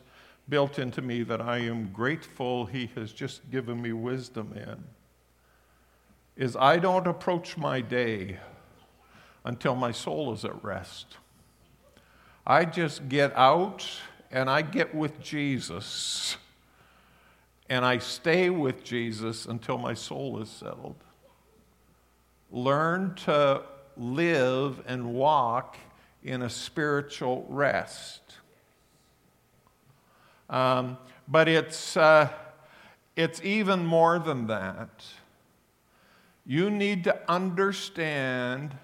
built 0.50 0.80
into 0.80 1.02
me 1.02 1.24
that 1.24 1.42
I 1.42 1.60
am 1.60 1.92
grateful 1.92 2.66
He 2.66 2.90
has 2.96 3.12
just 3.12 3.50
given 3.50 3.82
me 3.82 3.94
wisdom 3.94 4.54
in 4.56 4.84
is 6.36 6.56
I 6.56 6.78
don't 6.78 7.08
approach 7.08 7.58
my 7.58 7.82
day 7.82 8.40
until 9.46 9.76
my 9.76 9.92
soul 9.92 10.34
is 10.34 10.44
at 10.46 10.64
rest. 10.64 11.18
I 12.46 12.66
just 12.66 13.08
get 13.08 13.36
out 13.36 13.88
and 14.32 14.50
I 14.50 14.62
get 14.64 14.94
with 14.96 15.22
Jesus 15.22 16.38
and 17.70 17.86
I 17.86 18.00
stay 18.00 18.50
with 18.50 18.84
Jesus 18.84 19.46
until 19.46 19.78
my 19.78 19.94
soul 19.94 20.42
is 20.42 20.50
settled. 20.50 20.98
Learn 22.52 23.16
to 23.26 23.64
live 23.96 24.82
and 24.86 25.14
walk 25.14 25.78
in 26.24 26.42
a 26.42 26.50
spiritual 26.50 27.46
rest. 27.50 28.22
Um, 30.50 30.98
but 31.28 31.48
it's, 31.48 31.98
uh, 31.98 32.30
it's 33.16 33.42
even 33.44 33.86
more 33.86 34.20
than 34.20 34.48
that. 34.48 35.04
You 36.46 36.70
need 36.70 37.04
to 37.06 37.18
understand 37.32 38.76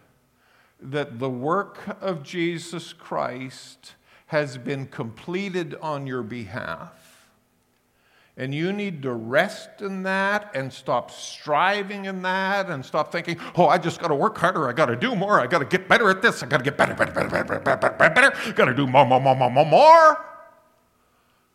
that 0.82 1.20
the 1.20 1.30
work 1.30 1.98
of 2.01 2.24
Jesus 2.24 2.94
Christ 2.94 3.96
has 4.28 4.58
been 4.58 4.86
completed 4.86 5.75
on 5.82 6.08
your 6.08 6.24
behalf. 6.24 6.94
And 8.38 8.56
you 8.56 8.72
need 8.72 9.01
to 9.01 9.12
rest 9.12 9.82
in 9.82 10.04
that 10.04 10.51
and 10.54 10.72
stop 10.72 11.12
striving 11.12 12.06
in 12.06 12.22
that 12.22 12.70
and 12.70 12.86
stop 12.86 13.12
thinking, 13.12 13.38
oh, 13.58 13.68
I 13.68 13.78
just 13.78 14.00
got 14.00 14.08
to 14.08 14.16
work 14.16 14.38
harder. 14.38 14.70
I 14.70 14.72
got 14.72 14.86
to 14.86 14.96
do 14.96 15.13
more. 15.13 15.42
I 15.42 15.48
got 15.48 15.60
to 15.60 15.66
get 15.66 15.89
better 15.89 16.10
at 16.10 16.22
this. 16.22 16.42
I 16.42 16.46
got 16.46 16.60
to 16.60 16.63
get 16.63 16.78
better, 16.78 16.94
better, 16.94 17.12
better, 17.12 17.28
better, 17.28 17.60
better, 17.60 17.92
better, 17.98 18.32
better. 18.32 18.54
Got 18.54 18.66
to 18.66 18.74
do 18.74 18.88
more, 18.88 19.06
more, 19.06 19.20
more, 19.20 19.36
more, 19.36 19.51
more, 19.51 19.66
more. 19.66 20.25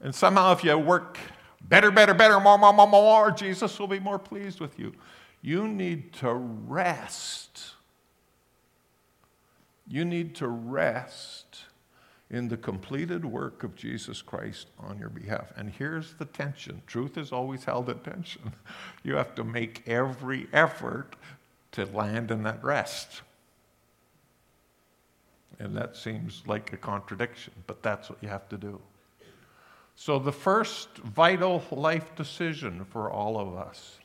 And 0.05 0.15
somehow, 0.15 0.53
if 0.53 0.63
you 0.63 0.77
work 0.77 1.19
better, 1.63 1.91
better, 1.91 2.13
better, 2.13 2.39
more, 2.39 2.59
more, 2.59 2.75
more, 2.75 2.87
more, 2.87 3.31
Jesus 3.31 3.79
will 3.79 3.89
be 3.89 3.99
more 3.99 4.19
pleased 4.19 4.61
with 4.61 4.79
you. 4.79 4.93
You 5.41 5.67
need 5.67 6.13
to 6.15 6.33
rest. 6.35 7.73
You 9.89 10.05
need 10.05 10.35
to 10.37 10.49
rest 10.49 11.65
in 12.31 12.49
the 12.49 12.57
completed 12.59 13.25
work 13.25 13.65
of 13.65 13.75
Jesus 13.77 14.21
Christ 14.21 14.67
on 14.79 14.99
your 14.99 15.09
behalf. 15.09 15.53
And 15.57 15.71
here's 15.71 16.13
the 16.15 16.27
tension 16.27 16.83
truth 16.87 17.17
is 17.17 17.33
always 17.33 17.65
held 17.65 17.89
at 17.89 18.05
tension. 18.05 18.53
You 19.03 19.17
have 19.17 19.35
to 19.35 19.45
make 19.45 19.83
every 19.87 20.49
effort 20.53 21.17
to 21.73 21.85
land 21.87 22.31
in 22.31 22.43
that 22.45 22.63
rest. 22.63 23.23
And 25.59 25.77
that 25.77 25.97
seems 25.97 26.43
like 26.47 26.73
a 26.73 26.77
contradiction, 26.77 27.53
but 27.67 27.83
that's 27.83 28.11
what 28.11 28.19
you 28.23 28.29
have 28.29 28.49
to 28.49 28.57
do. 28.57 28.81
So, 29.97 30.19
the 30.19 30.33
first 30.33 30.97
vital 30.99 31.63
life 31.71 32.15
decision 32.17 32.85
for 32.85 33.11
all 33.11 33.39
of 33.39 33.57
us 33.57 33.99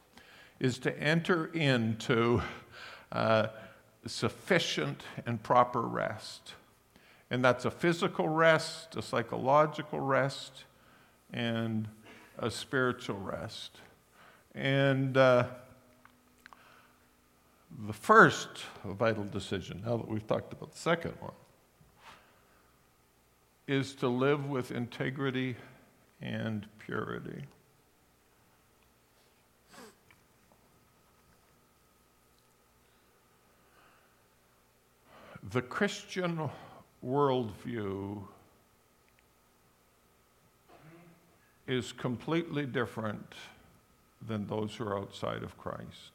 is 0.59 0.77
to 0.79 0.97
enter 0.99 1.47
into 1.47 2.41
uh, 3.11 3.47
sufficient 4.05 5.03
and 5.25 5.41
proper 5.41 5.81
rest. 5.81 6.53
And 7.31 7.43
that's 7.43 7.65
a 7.65 7.71
physical 7.71 8.27
rest, 8.27 8.95
a 8.95 9.01
psychological 9.01 9.99
rest, 9.99 10.63
and 11.31 11.87
a 12.37 12.49
spiritual 12.49 13.17
rest. 13.17 13.77
And 14.55 15.17
uh, 15.17 15.45
the 17.87 17.93
first 17.93 18.49
vital 18.83 19.23
decision, 19.25 19.83
now 19.85 19.97
that 19.97 20.07
we've 20.07 20.25
talked 20.25 20.53
about 20.53 20.71
the 20.71 20.77
second 20.77 21.13
one, 21.19 21.33
is 23.67 23.93
to 23.93 24.07
live 24.07 24.49
with 24.49 24.71
integrity 24.71 25.55
and 26.21 26.65
purity. 26.79 27.43
The 35.51 35.61
Christian 35.61 36.49
worldview 37.05 38.21
is 41.65 41.91
completely 41.91 42.65
different 42.65 43.33
than 44.27 44.45
those 44.47 44.75
who 44.75 44.85
are 44.85 44.97
outside 44.97 45.43
of 45.43 45.57
Christ. 45.57 46.11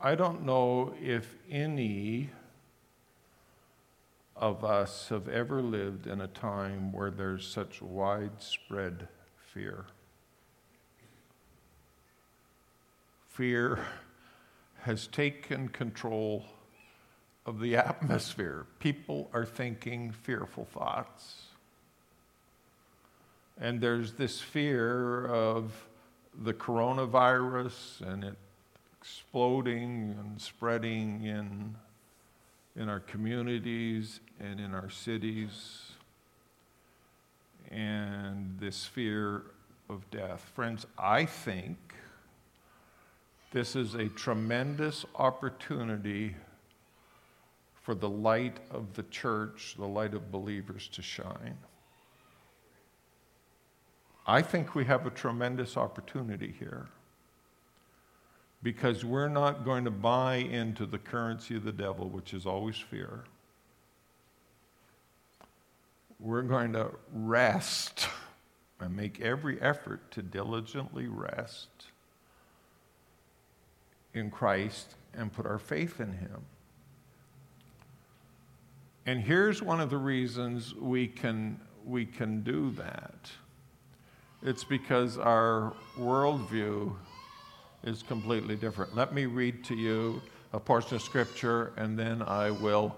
I 0.00 0.14
don't 0.14 0.44
know 0.44 0.94
if 1.02 1.34
any 1.50 2.30
of 4.36 4.64
us 4.64 5.08
have 5.08 5.28
ever 5.28 5.62
lived 5.62 6.06
in 6.06 6.20
a 6.20 6.26
time 6.26 6.92
where 6.92 7.10
there's 7.10 7.46
such 7.46 7.80
widespread 7.80 9.08
fear. 9.36 9.84
Fear 13.28 13.84
has 14.82 15.06
taken 15.06 15.68
control 15.68 16.46
of 17.46 17.60
the 17.60 17.76
atmosphere. 17.76 18.66
People 18.78 19.30
are 19.32 19.44
thinking 19.44 20.10
fearful 20.10 20.64
thoughts. 20.64 21.42
And 23.60 23.80
there's 23.80 24.14
this 24.14 24.40
fear 24.40 25.26
of 25.26 25.72
the 26.42 26.52
coronavirus 26.52 28.00
and 28.00 28.24
it 28.24 28.36
exploding 29.04 30.16
and 30.18 30.40
spreading 30.40 31.22
in, 31.24 31.76
in 32.76 32.88
our 32.88 33.00
communities 33.00 34.20
and 34.40 34.60
in 34.60 34.74
our 34.74 34.90
cities. 34.90 35.92
And 37.70 38.58
this 38.58 38.84
fear 38.84 39.42
of 39.88 40.08
death. 40.10 40.50
Friends, 40.54 40.86
I 40.98 41.24
think 41.24 41.94
this 43.52 43.76
is 43.76 43.94
a 43.94 44.08
tremendous 44.08 45.04
opportunity 45.16 46.34
for 47.82 47.94
the 47.94 48.08
light 48.08 48.58
of 48.70 48.94
the 48.94 49.02
church, 49.04 49.74
the 49.78 49.86
light 49.86 50.14
of 50.14 50.32
believers 50.32 50.88
to 50.88 51.02
shine. 51.02 51.58
I 54.26 54.40
think 54.40 54.74
we 54.74 54.86
have 54.86 55.06
a 55.06 55.10
tremendous 55.10 55.76
opportunity 55.76 56.54
here 56.58 56.88
because 58.64 59.04
we're 59.04 59.28
not 59.28 59.62
going 59.62 59.84
to 59.84 59.90
buy 59.90 60.36
into 60.36 60.86
the 60.86 60.96
currency 60.96 61.54
of 61.54 61.64
the 61.64 61.72
devil, 61.72 62.08
which 62.08 62.32
is 62.32 62.46
always 62.46 62.76
fear. 62.76 63.24
We're 66.18 66.42
going 66.42 66.72
to 66.72 66.90
rest 67.12 68.08
and 68.80 68.96
make 68.96 69.20
every 69.20 69.60
effort 69.60 70.10
to 70.12 70.22
diligently 70.22 71.06
rest 71.06 71.68
in 74.14 74.30
Christ 74.30 74.94
and 75.12 75.30
put 75.30 75.44
our 75.44 75.58
faith 75.58 76.00
in 76.00 76.14
Him. 76.14 76.46
And 79.04 79.20
here's 79.20 79.62
one 79.62 79.80
of 79.80 79.90
the 79.90 79.98
reasons 79.98 80.74
we 80.74 81.06
can, 81.06 81.60
we 81.84 82.06
can 82.06 82.42
do 82.42 82.70
that 82.72 83.30
it's 84.44 84.62
because 84.62 85.16
our 85.16 85.72
worldview 85.98 86.94
is 87.84 88.02
completely 88.02 88.56
different. 88.56 88.96
Let 88.96 89.14
me 89.14 89.26
read 89.26 89.64
to 89.64 89.74
you 89.74 90.20
a 90.52 90.60
portion 90.60 90.96
of 90.96 91.02
scripture 91.02 91.72
and 91.76 91.98
then 91.98 92.22
I 92.22 92.50
will 92.50 92.96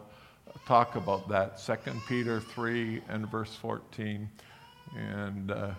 talk 0.67 0.97
about 0.97 1.29
that. 1.29 1.59
2 1.59 1.75
Peter 2.09 2.41
3 2.41 3.03
and 3.09 3.31
verse 3.31 3.55
14. 3.55 4.29
And, 4.97 5.51
uh, 5.51 5.71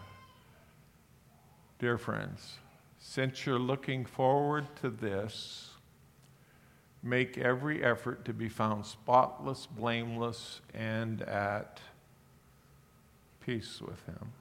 dear 1.80 1.98
friends, 1.98 2.56
since 3.00 3.46
you're 3.46 3.60
looking 3.60 4.06
forward 4.06 4.68
to 4.82 4.90
this, 4.90 5.72
make 7.02 7.38
every 7.38 7.84
effort 7.84 8.26
to 8.26 8.34
be 8.34 8.50
found 8.50 8.86
spotless, 8.86 9.66
blameless, 9.66 10.62
and 10.74 11.22
at 11.22 11.80
peace 13.46 13.82
with 13.82 14.04
Him. 14.06 14.34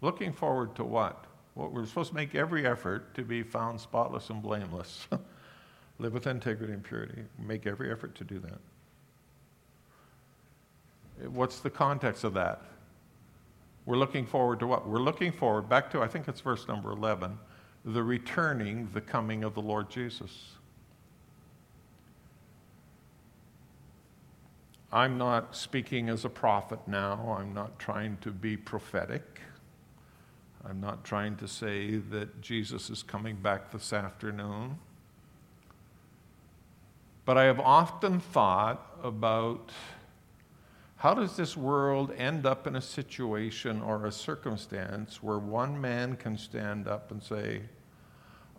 Looking 0.00 0.32
forward 0.32 0.74
to 0.76 0.84
what? 0.84 1.24
What 1.54 1.72
we're 1.72 1.86
supposed 1.86 2.10
to 2.10 2.14
make 2.14 2.34
every 2.34 2.66
effort 2.66 3.14
to 3.14 3.22
be 3.22 3.42
found 3.42 3.80
spotless 3.80 4.30
and 4.30 4.42
blameless. 4.42 5.06
Live 5.98 6.14
with 6.14 6.26
integrity 6.26 6.72
and 6.72 6.82
purity. 6.82 7.22
Make 7.38 7.66
every 7.66 7.92
effort 7.92 8.14
to 8.16 8.24
do 8.24 8.38
that. 8.40 8.58
What's 11.30 11.60
the 11.60 11.70
context 11.70 12.24
of 12.24 12.34
that? 12.34 12.62
We're 13.84 13.98
looking 13.98 14.26
forward 14.26 14.60
to 14.60 14.66
what? 14.66 14.88
We're 14.88 15.00
looking 15.00 15.32
forward 15.32 15.68
back 15.68 15.90
to, 15.90 16.00
I 16.00 16.08
think 16.08 16.28
it's 16.28 16.40
verse 16.40 16.66
number 16.68 16.90
11, 16.92 17.38
the 17.84 18.02
returning, 18.02 18.88
the 18.92 19.00
coming 19.00 19.44
of 19.44 19.54
the 19.54 19.60
Lord 19.60 19.90
Jesus. 19.90 20.52
I'm 24.92 25.16
not 25.18 25.56
speaking 25.56 26.08
as 26.08 26.24
a 26.24 26.28
prophet 26.28 26.80
now. 26.86 27.36
I'm 27.38 27.54
not 27.54 27.78
trying 27.78 28.18
to 28.20 28.30
be 28.30 28.56
prophetic. 28.56 29.40
I'm 30.64 30.80
not 30.80 31.04
trying 31.04 31.36
to 31.36 31.48
say 31.48 31.96
that 31.96 32.40
Jesus 32.40 32.88
is 32.88 33.02
coming 33.02 33.36
back 33.36 33.72
this 33.72 33.92
afternoon. 33.92 34.78
But 37.24 37.36
I 37.36 37.44
have 37.44 37.58
often 37.58 38.20
thought 38.20 38.96
about 39.02 39.70
how 40.96 41.14
does 41.14 41.36
this 41.36 41.56
world 41.56 42.12
end 42.16 42.46
up 42.46 42.68
in 42.68 42.76
a 42.76 42.80
situation 42.80 43.82
or 43.82 44.06
a 44.06 44.12
circumstance 44.12 45.20
where 45.20 45.38
one 45.38 45.80
man 45.80 46.14
can 46.14 46.38
stand 46.38 46.86
up 46.86 47.10
and 47.10 47.20
say, 47.20 47.62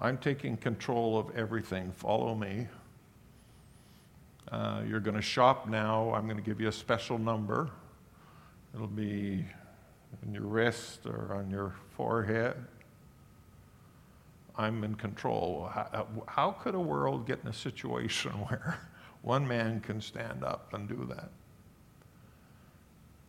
I'm 0.02 0.18
taking 0.18 0.58
control 0.58 1.18
of 1.18 1.34
everything, 1.38 1.94
follow 1.94 2.36
me? 2.36 2.68
Uh, 4.52 4.82
you're 4.86 5.00
going 5.00 5.16
to 5.16 5.22
shop 5.22 5.70
now, 5.70 6.14
I'm 6.14 6.26
going 6.26 6.36
to 6.36 6.44
give 6.44 6.60
you 6.60 6.68
a 6.68 6.74
special 6.74 7.18
number. 7.18 7.70
It'll 8.74 8.88
be 8.88 9.46
in 10.26 10.34
your 10.34 10.44
wrist 10.44 11.06
or 11.06 11.34
on 11.34 11.50
your 11.50 11.74
forehead. 11.96 12.56
I'm 14.56 14.84
in 14.84 14.96
control. 14.96 15.70
How, 15.74 16.08
how 16.28 16.52
could 16.52 16.76
a 16.76 16.80
world 16.80 17.26
get 17.26 17.40
in 17.44 17.50
a 17.50 17.54
situation 17.54 18.32
where 18.48 18.80
one 19.22 19.48
man 19.48 19.80
can 19.80 20.02
stand 20.02 20.44
up 20.44 20.74
and 20.74 20.88
do 20.88 21.06
that? 21.10 21.30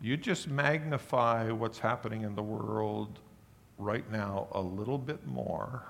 You 0.01 0.17
just 0.17 0.49
magnify 0.49 1.51
what's 1.51 1.79
happening 1.79 2.23
in 2.23 2.35
the 2.35 2.43
world 2.43 3.21
right 3.79 4.11
now 4.13 4.49
a 4.53 4.61
little 4.61 4.99
bit 4.99 5.27
more, 5.27 5.83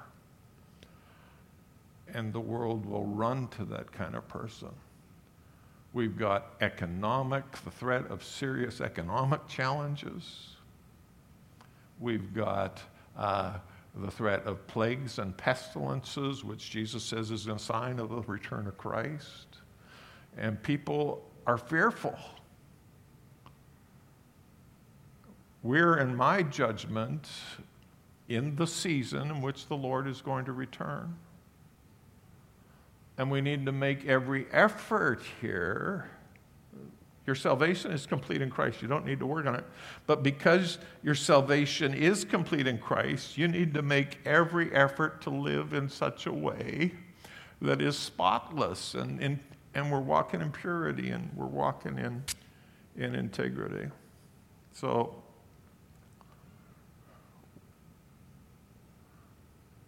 and 2.12 2.32
the 2.32 2.40
world 2.40 2.86
will 2.86 3.06
run 3.06 3.48
to 3.48 3.64
that 3.64 3.90
kind 3.90 4.14
of 4.14 4.26
person. 4.28 4.70
We've 5.92 6.16
got 6.16 6.54
economic, 6.60 7.44
the 7.64 7.70
threat 7.70 8.06
of 8.10 8.22
serious 8.24 8.80
economic 8.80 9.46
challenges. 9.48 10.53
We've 12.00 12.34
got 12.34 12.80
uh, 13.16 13.54
the 13.94 14.10
threat 14.10 14.44
of 14.44 14.66
plagues 14.66 15.18
and 15.18 15.36
pestilences, 15.36 16.44
which 16.44 16.70
Jesus 16.70 17.04
says 17.04 17.30
is 17.30 17.46
a 17.46 17.58
sign 17.58 17.98
of 17.98 18.10
the 18.10 18.22
return 18.22 18.66
of 18.66 18.76
Christ. 18.76 19.58
And 20.36 20.60
people 20.62 21.24
are 21.46 21.58
fearful. 21.58 22.18
We're, 25.62 25.98
in 25.98 26.16
my 26.16 26.42
judgment, 26.42 27.28
in 28.28 28.56
the 28.56 28.66
season 28.66 29.30
in 29.30 29.40
which 29.40 29.68
the 29.68 29.76
Lord 29.76 30.06
is 30.06 30.20
going 30.20 30.44
to 30.46 30.52
return. 30.52 31.16
And 33.16 33.30
we 33.30 33.40
need 33.40 33.64
to 33.66 33.72
make 33.72 34.06
every 34.06 34.46
effort 34.50 35.22
here. 35.40 36.10
Your 37.26 37.36
salvation 37.36 37.90
is 37.90 38.04
complete 38.04 38.42
in 38.42 38.50
Christ. 38.50 38.82
You 38.82 38.88
don't 38.88 39.06
need 39.06 39.18
to 39.20 39.26
work 39.26 39.46
on 39.46 39.54
it. 39.54 39.64
But 40.06 40.22
because 40.22 40.78
your 41.02 41.14
salvation 41.14 41.94
is 41.94 42.24
complete 42.24 42.66
in 42.66 42.78
Christ, 42.78 43.38
you 43.38 43.48
need 43.48 43.72
to 43.74 43.82
make 43.82 44.18
every 44.26 44.74
effort 44.74 45.22
to 45.22 45.30
live 45.30 45.72
in 45.72 45.88
such 45.88 46.26
a 46.26 46.32
way 46.32 46.92
that 47.62 47.80
is 47.80 47.96
spotless. 47.96 48.94
And, 48.94 49.20
and, 49.22 49.38
and 49.74 49.90
we're 49.90 50.00
walking 50.00 50.42
in 50.42 50.52
purity 50.52 51.10
and 51.10 51.30
we're 51.34 51.46
walking 51.46 51.98
in, 51.98 52.22
in 52.96 53.14
integrity. 53.14 53.88
So 54.74 55.14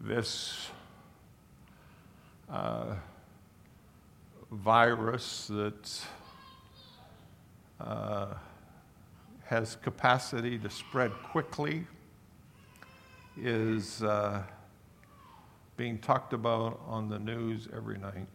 this 0.00 0.70
uh, 2.48 2.94
virus 4.50 5.48
that 5.48 6.00
uh, 7.80 8.34
has 9.44 9.76
capacity 9.76 10.58
to 10.58 10.70
spread 10.70 11.12
quickly 11.22 11.86
is 13.36 14.02
uh, 14.02 14.42
being 15.76 15.98
talked 15.98 16.32
about 16.32 16.80
on 16.86 17.08
the 17.08 17.18
news 17.18 17.68
every 17.74 17.98
night. 17.98 18.26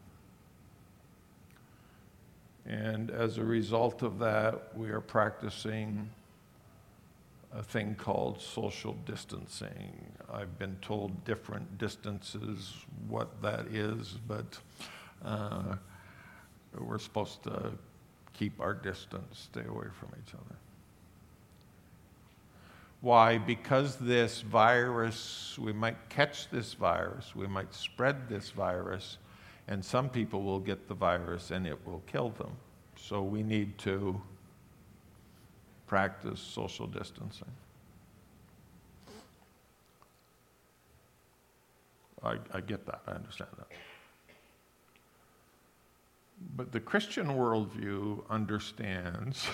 And 2.66 3.10
as 3.10 3.38
a 3.38 3.44
result 3.44 4.04
of 4.04 4.20
that, 4.20 4.78
we 4.78 4.90
are 4.90 5.02
practicing 5.02 6.10
a 7.54 7.64
thing 7.64 7.96
called 7.96 8.40
social 8.40 8.94
distancing. 9.06 9.94
I've 10.32 10.58
been 10.58 10.78
told 10.82 11.26
different 11.26 11.78
distances 11.78 12.76
what 13.10 13.42
that 13.42 13.68
is, 13.68 14.18
but 14.28 14.58
uh, 15.26 15.76
we're 16.78 17.00
supposed 17.00 17.44
to 17.44 17.72
keep 18.34 18.60
our 18.60 18.74
distance, 18.74 19.50
stay 19.52 19.66
away 19.68 19.88
from 20.00 20.10
each 20.20 20.34
other. 20.34 20.56
Why? 23.02 23.40
Because 23.40 23.96
this 23.96 24.42
virus, 24.42 25.58
we 25.60 25.74
might 25.74 26.10
catch 26.10 26.50
this 26.50 26.74
virus, 26.74 27.36
we 27.36 27.48
might 27.48 27.74
spread 27.74 28.30
this 28.30 28.52
virus, 28.52 29.18
and 29.68 29.84
some 29.84 30.10
people 30.10 30.44
will 30.44 30.60
get 30.60 30.88
the 30.88 30.94
virus 30.94 31.52
and 31.52 31.66
it 31.66 31.80
will 31.86 32.04
kill 32.06 32.30
them. 32.30 32.52
So 32.96 33.24
we 33.24 33.42
need 33.42 33.78
to 33.80 34.22
practice 35.88 36.40
social 36.40 36.88
distancing. 36.88 37.52
I, 42.24 42.38
I 42.54 42.62
get 42.62 42.86
that, 42.86 43.02
I 43.08 43.12
understand 43.12 43.50
that. 43.58 43.68
But 46.56 46.72
the 46.72 46.80
Christian 46.80 47.28
worldview 47.28 48.24
understands 48.30 49.48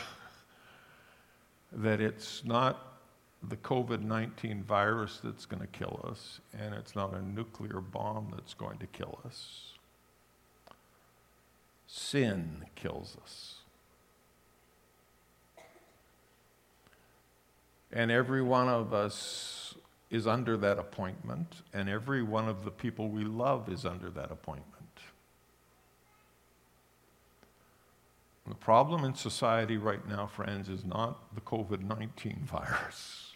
that 1.72 2.02
it's 2.02 2.44
not 2.46 3.00
the 3.44 3.58
COVID 3.58 4.02
19 4.02 4.64
virus 4.64 5.20
that's 5.24 5.46
going 5.46 5.62
to 5.62 5.68
kill 5.68 6.00
us, 6.10 6.40
and 6.58 6.74
it's 6.74 6.96
not 6.96 7.14
a 7.14 7.22
nuclear 7.22 7.82
bomb 7.82 8.34
that's 8.36 8.54
going 8.54 8.78
to 8.80 8.88
kill 8.88 9.20
us. 9.26 9.74
Sin 11.88 12.66
kills 12.76 13.16
us. 13.22 13.56
And 17.92 18.12
every 18.12 18.42
one 18.42 18.68
of 18.68 18.94
us 18.94 19.76
is 20.10 20.28
under 20.28 20.58
that 20.58 20.78
appointment, 20.78 21.62
and 21.74 21.90
every 21.90 22.24
one 22.24 22.48
of 22.50 22.66
the 22.66 22.72
people 22.72 23.10
we 23.10 23.24
love 23.24 23.70
is 23.70 23.86
under 23.86 24.10
that 24.10 24.32
appointment. 24.32 24.77
The 28.48 28.56
problem 28.56 29.04
in 29.04 29.14
society 29.14 29.78
right 29.78 30.08
now, 30.08 30.26
friends, 30.26 30.70
is 30.70 30.86
not 30.86 31.36
the 31.36 31.42
COVID 31.42 31.84
19 31.84 32.44
virus. 32.46 33.34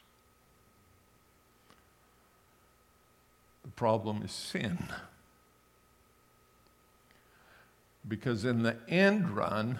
The 3.63 3.71
problem 3.71 4.21
is 4.23 4.31
sin. 4.31 4.87
Because 8.07 8.45
in 8.45 8.63
the 8.63 8.77
end 8.87 9.29
run, 9.29 9.79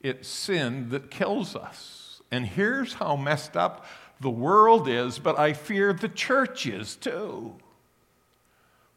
it's 0.00 0.28
sin 0.28 0.88
that 0.90 1.10
kills 1.10 1.56
us. 1.56 2.22
And 2.30 2.46
here's 2.46 2.94
how 2.94 3.16
messed 3.16 3.56
up 3.56 3.84
the 4.20 4.30
world 4.30 4.88
is, 4.88 5.18
but 5.18 5.38
I 5.38 5.52
fear 5.52 5.92
the 5.92 6.08
church 6.08 6.66
is 6.66 6.96
too. 6.96 7.54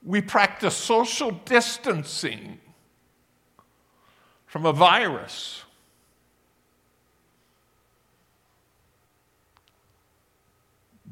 We 0.06 0.22
practice 0.22 0.78
social 0.78 1.32
distancing 1.32 2.60
from 4.58 4.66
a 4.66 4.74
virus. 4.74 5.62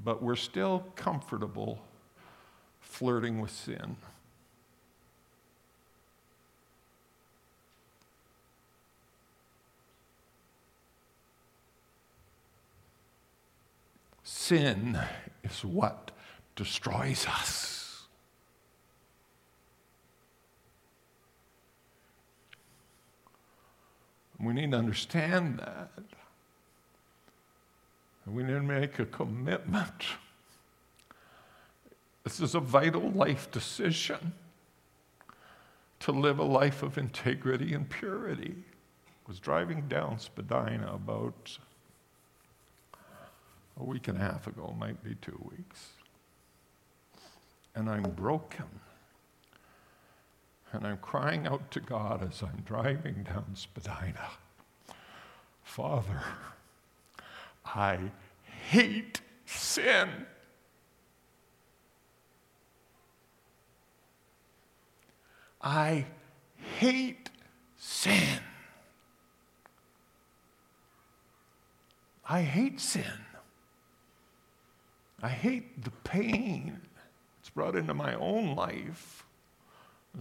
But 0.04 0.24
we're 0.24 0.36
still 0.36 0.84
comfortable 0.96 1.78
flirting 2.82 3.40
with 3.40 3.52
sin. 3.52 3.98
Sin 14.24 14.98
is 15.44 15.64
what 15.64 16.10
destroys 16.56 17.28
us. 17.28 17.85
We 24.40 24.54
need 24.54 24.72
to 24.72 24.78
understand 24.78 25.60
that. 25.60 25.90
We 28.28 28.44
need 28.44 28.54
to 28.54 28.62
make 28.62 29.00
a 29.00 29.06
commitment. 29.06 30.06
This 32.24 32.40
is 32.40 32.56
a 32.56 32.60
vital 32.60 33.12
life 33.12 33.52
decision 33.52 34.34
to 36.00 36.12
live 36.12 36.40
a 36.40 36.44
life 36.44 36.84
of 36.84 36.98
integrity 36.98 37.74
and 37.74 37.90
purity. 37.90 38.56
I 38.58 39.28
was 39.28 39.40
driving 39.40 39.88
down 39.88 40.20
Spadina 40.20 40.92
about 40.94 41.58
a 43.80 43.84
week 43.84 44.08
and 44.08 44.18
a 44.18 44.22
half 44.22 44.48
ago, 44.48 44.76
might 44.78 45.04
be 45.04 45.16
two 45.22 45.40
weeks. 45.52 45.90
And 47.76 47.90
I'm 47.90 48.04
broken. 48.04 48.66
And 50.76 50.86
I'm 50.86 50.98
crying 50.98 51.48
out 51.48 51.72
to 51.72 51.80
God 51.80 52.22
as 52.22 52.44
I'm 52.44 52.64
driving 52.66 53.24
down 53.24 53.56
Spadina 53.56 54.30
Father, 55.64 56.22
I 57.66 58.12
hate 58.70 59.22
sin. 59.46 60.10
I 65.62 66.06
hate 66.78 67.30
sin. 67.78 68.40
I 72.28 72.42
hate 72.42 72.80
sin. 72.80 73.04
I 75.24 75.30
hate 75.30 75.84
the 75.84 75.92
pain 76.04 76.82
it's 77.46 77.52
brought 77.52 77.76
into 77.76 77.94
my 77.94 78.16
own 78.16 78.56
life, 78.56 79.25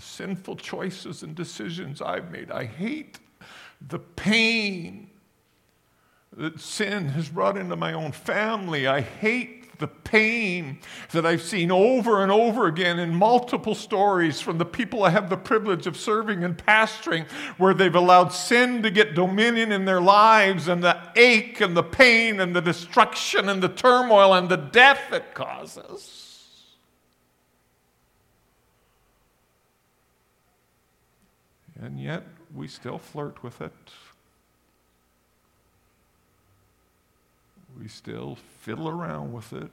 sinful 0.02 0.57
choices 0.57 1.22
and 1.22 1.35
decisions 1.35 2.00
I've 2.02 2.30
made. 2.30 2.50
I 2.50 2.64
hate 2.64 3.18
the 3.87 3.98
pain 3.98 5.11
that 6.37 6.61
sin 6.61 7.09
has 7.11 7.28
brought 7.28 7.57
into 7.57 7.76
my 7.76 7.92
own 7.92 8.12
family. 8.12 8.87
I 8.87 9.00
hate 9.00 9.78
the 9.78 9.88
pain 9.88 10.78
that 11.12 11.26
I've 11.26 11.42
seen 11.42 11.70
over 11.70 12.22
and 12.22 12.30
over 12.30 12.66
again 12.66 12.98
in 12.98 13.14
multiple 13.14 13.74
stories 13.74 14.40
from 14.40 14.59
the 14.59 14.64
people 14.64 15.02
I 15.02 15.11
have 15.11 15.28
the 15.28 15.37
privilege 15.37 15.87
of 15.87 15.96
serving 15.96 16.44
and 16.44 16.57
pastoring, 16.57 17.28
where 17.59 17.74
they've 17.74 17.94
allowed 17.94 18.28
sin 18.28 18.83
to 18.83 18.90
get 18.90 19.14
dominion 19.14 19.72
in 19.72 19.85
their 19.85 20.00
lives 20.00 20.68
and 20.68 20.83
the 20.83 21.00
ache 21.16 21.61
and 21.61 21.76
the 21.76 21.83
pain 21.83 22.40
and 22.40 22.54
the 22.54 22.62
destruction 22.62 23.48
and 23.48 23.62
the 23.62 23.68
turmoil 23.68 24.35
and 24.35 24.48
the 24.48 24.57
death 24.57 25.12
it 25.12 25.35
causes. 25.35 26.23
And 31.80 32.00
yet, 32.00 32.24
we 32.54 32.68
still 32.68 32.98
flirt 32.98 33.42
with 33.42 33.60
it. 33.60 33.72
We 37.78 37.88
still 37.88 38.38
fiddle 38.60 38.88
around 38.88 39.32
with 39.32 39.52
it. 39.52 39.70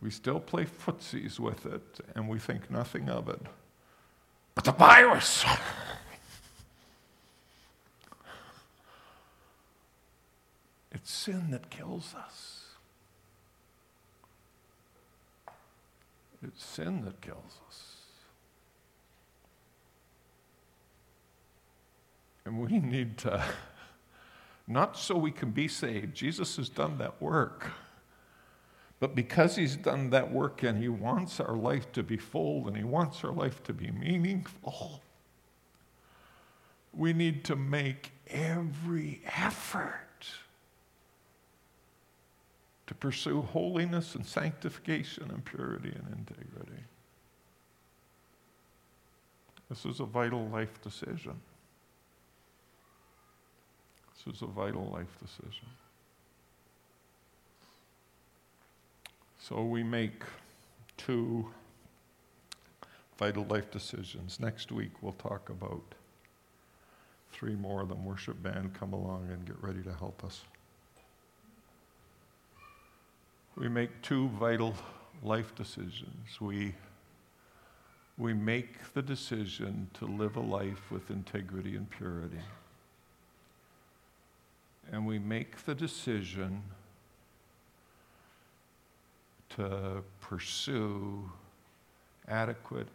We 0.00 0.10
still 0.10 0.38
play 0.38 0.64
footsies 0.64 1.40
with 1.40 1.66
it, 1.66 2.00
and 2.14 2.28
we 2.28 2.38
think 2.38 2.70
nothing 2.70 3.08
of 3.08 3.28
it. 3.28 3.42
But 4.54 4.64
the 4.64 4.72
virus! 4.72 5.44
It's 10.90 11.12
sin 11.12 11.52
that 11.52 11.70
kills 11.70 12.14
us. 12.14 12.64
It's 16.42 16.64
sin 16.64 17.04
that 17.04 17.20
kills 17.20 17.60
us. 17.68 17.87
And 22.48 22.58
we 22.58 22.78
need 22.78 23.18
to 23.18 23.44
not 24.66 24.96
so 24.96 25.18
we 25.18 25.30
can 25.30 25.50
be 25.50 25.68
saved. 25.68 26.14
Jesus 26.14 26.56
has 26.56 26.70
done 26.70 26.96
that 26.96 27.20
work. 27.20 27.70
But 29.00 29.14
because 29.14 29.54
he's 29.54 29.76
done 29.76 30.08
that 30.10 30.32
work 30.32 30.62
and 30.62 30.82
he 30.82 30.88
wants 30.88 31.40
our 31.40 31.54
life 31.54 31.92
to 31.92 32.02
be 32.02 32.16
full 32.16 32.66
and 32.66 32.74
he 32.74 32.84
wants 32.84 33.22
our 33.22 33.32
life 33.32 33.62
to 33.64 33.74
be 33.74 33.90
meaningful, 33.90 35.02
we 36.94 37.12
need 37.12 37.44
to 37.44 37.54
make 37.54 38.12
every 38.28 39.20
effort 39.26 40.26
to 42.86 42.94
pursue 42.94 43.42
holiness 43.42 44.14
and 44.14 44.24
sanctification 44.24 45.30
and 45.30 45.44
purity 45.44 45.90
and 45.94 46.18
integrity. 46.18 46.82
This 49.68 49.84
is 49.84 50.00
a 50.00 50.06
vital 50.06 50.48
life 50.48 50.80
decision. 50.80 51.38
This 54.24 54.36
is 54.36 54.42
a 54.42 54.46
vital 54.46 54.90
life 54.92 55.16
decision. 55.20 55.66
So 59.38 59.62
we 59.64 59.82
make 59.82 60.22
two 60.96 61.48
vital 63.18 63.44
life 63.48 63.70
decisions. 63.70 64.40
Next 64.40 64.72
week 64.72 64.90
we'll 65.00 65.12
talk 65.12 65.48
about 65.50 65.82
three 67.32 67.54
more 67.54 67.82
of 67.82 67.88
them. 67.88 68.04
Worship 68.04 68.42
band, 68.42 68.74
come 68.74 68.92
along 68.92 69.28
and 69.30 69.46
get 69.46 69.56
ready 69.62 69.82
to 69.82 69.94
help 69.94 70.24
us. 70.24 70.42
We 73.56 73.68
make 73.68 74.02
two 74.02 74.28
vital 74.28 74.74
life 75.22 75.54
decisions. 75.54 76.40
We, 76.40 76.74
we 78.16 78.34
make 78.34 78.92
the 78.94 79.02
decision 79.02 79.88
to 79.94 80.06
live 80.06 80.36
a 80.36 80.40
life 80.40 80.90
with 80.90 81.10
integrity 81.10 81.76
and 81.76 81.88
purity 81.90 82.38
and 84.92 85.06
we 85.06 85.18
make 85.18 85.64
the 85.64 85.74
decision 85.74 86.62
to 89.50 90.02
pursue 90.20 91.30
adequate 92.28 92.88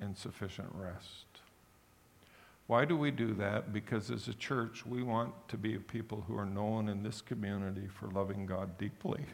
and 0.00 0.16
sufficient 0.16 0.68
rest. 0.74 1.26
Why 2.66 2.84
do 2.84 2.96
we 2.96 3.10
do 3.10 3.32
that? 3.34 3.72
Because 3.72 4.10
as 4.10 4.26
a 4.26 4.34
church, 4.34 4.84
we 4.84 5.02
want 5.02 5.32
to 5.48 5.56
be 5.56 5.76
a 5.76 5.80
people 5.80 6.24
who 6.26 6.36
are 6.36 6.46
known 6.46 6.88
in 6.88 7.02
this 7.02 7.20
community 7.20 7.86
for 7.86 8.08
loving 8.08 8.44
God 8.46 8.76
deeply. 8.76 9.24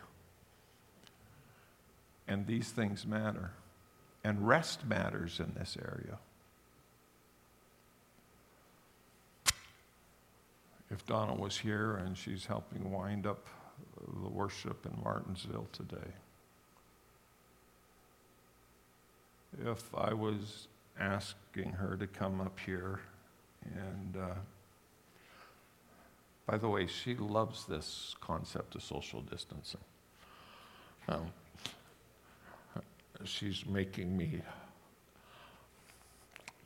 And 2.29 2.46
these 2.46 2.68
things 2.68 3.07
matter. 3.07 3.53
And 4.22 4.46
rest 4.46 4.87
matters 4.87 5.40
in 5.40 5.55
this 5.59 5.77
area. 5.81 6.18
If 10.92 11.07
Donna 11.07 11.35
was 11.35 11.57
here 11.57 11.96
and 11.96 12.16
she's 12.16 12.46
helping 12.46 12.90
wind 12.90 13.26
up 13.26 13.46
the 14.22 14.28
worship 14.28 14.87
in 14.87 15.02
Martinsville 15.02 15.68
today. 15.72 16.12
If 19.64 19.94
I 19.94 20.12
was 20.12 20.68
asking 20.98 21.72
her 21.72 21.96
to 21.96 22.07
come 22.07 22.40
up 22.40 22.59
here 22.59 23.00
and 23.64 24.16
uh, 24.16 24.35
by 26.46 26.59
the 26.59 26.68
way, 26.68 26.87
she 26.87 27.14
loves 27.14 27.66
this 27.66 28.14
concept 28.20 28.74
of 28.74 28.83
social 28.83 29.20
distancing. 29.22 29.81
Um, 31.09 31.26
she's 33.24 33.64
making 33.64 34.16
me 34.16 34.42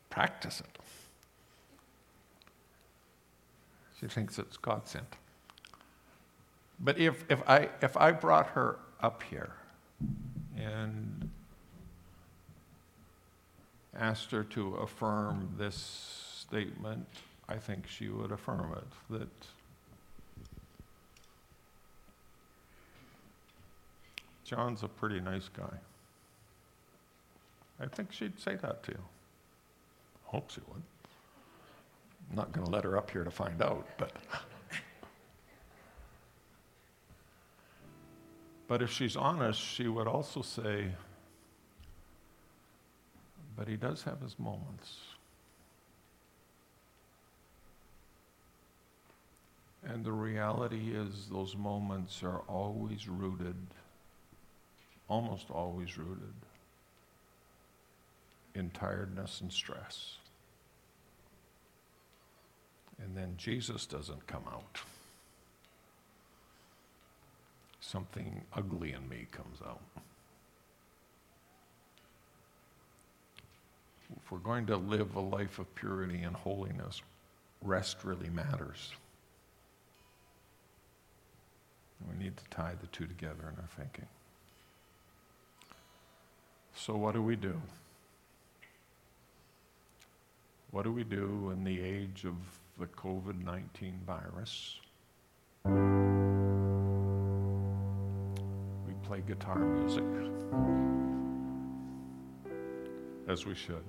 practice 0.08 0.60
it. 0.60 0.78
She 4.00 4.06
thinks 4.06 4.38
it's 4.38 4.56
God 4.56 4.86
sent. 4.86 5.16
But 6.78 6.98
if, 6.98 7.24
if, 7.30 7.42
I, 7.48 7.70
if 7.80 7.96
I 7.96 8.12
brought 8.12 8.48
her 8.48 8.78
up 9.00 9.22
here 9.22 9.52
and 10.56 11.30
asked 13.94 14.30
her 14.30 14.44
to 14.44 14.74
affirm 14.76 15.54
this 15.56 16.44
statement, 16.46 17.06
I 17.48 17.56
think 17.56 17.86
she 17.88 18.08
would 18.08 18.32
affirm 18.32 18.72
it 18.76 19.18
that 19.18 19.28
John's 24.44 24.82
a 24.82 24.88
pretty 24.88 25.20
nice 25.20 25.48
guy. 25.48 25.78
I 27.80 27.86
think 27.86 28.12
she'd 28.12 28.38
say 28.38 28.54
that 28.56 28.82
to 28.84 28.92
you. 28.92 28.98
Hope 30.24 30.50
she 30.50 30.60
would. 30.68 30.82
I'm 32.30 32.36
not 32.36 32.52
going 32.52 32.66
to 32.66 32.72
let 32.72 32.84
her 32.84 32.96
up 32.96 33.10
here 33.10 33.24
to 33.24 33.30
find 33.30 33.62
out, 33.62 33.86
but. 33.98 34.12
but 38.68 38.82
if 38.82 38.90
she's 38.90 39.16
honest, 39.16 39.60
she 39.60 39.88
would 39.88 40.06
also 40.06 40.42
say, 40.42 40.88
but 43.56 43.68
he 43.68 43.76
does 43.76 44.02
have 44.02 44.20
his 44.20 44.38
moments. 44.38 44.98
And 49.88 50.04
the 50.04 50.12
reality 50.12 50.92
is, 50.94 51.28
those 51.30 51.56
moments 51.56 52.22
are 52.24 52.40
always 52.48 53.08
rooted, 53.08 53.56
almost 55.08 55.48
always 55.48 55.96
rooted, 55.96 56.34
in 58.54 58.70
tiredness 58.70 59.40
and 59.40 59.52
stress. 59.52 60.16
And 63.02 63.16
then 63.16 63.34
Jesus 63.36 63.86
doesn't 63.86 64.26
come 64.26 64.44
out. 64.50 64.80
Something 67.80 68.42
ugly 68.52 68.92
in 68.92 69.08
me 69.08 69.26
comes 69.30 69.58
out. 69.64 69.80
If 74.16 74.30
we're 74.30 74.38
going 74.38 74.66
to 74.66 74.76
live 74.76 75.14
a 75.14 75.20
life 75.20 75.58
of 75.58 75.72
purity 75.74 76.22
and 76.22 76.34
holiness, 76.34 77.02
rest 77.62 78.04
really 78.04 78.30
matters. 78.30 78.92
We 82.10 82.22
need 82.22 82.36
to 82.36 82.44
tie 82.50 82.74
the 82.80 82.86
two 82.88 83.06
together 83.06 83.52
in 83.52 83.60
our 83.60 83.68
thinking. 83.76 84.06
So, 86.74 86.94
what 86.96 87.14
do 87.14 87.22
we 87.22 87.36
do? 87.36 87.60
What 90.70 90.84
do 90.84 90.92
we 90.92 91.04
do 91.04 91.50
in 91.50 91.64
the 91.64 91.80
age 91.80 92.24
of 92.26 92.34
the 92.78 92.86
COVID 92.86 93.42
19 93.42 94.00
virus? 94.06 94.80
We 98.86 98.92
play 99.02 99.22
guitar 99.26 99.58
music, 99.58 100.04
as 103.28 103.46
we 103.46 103.54
should. 103.54 103.84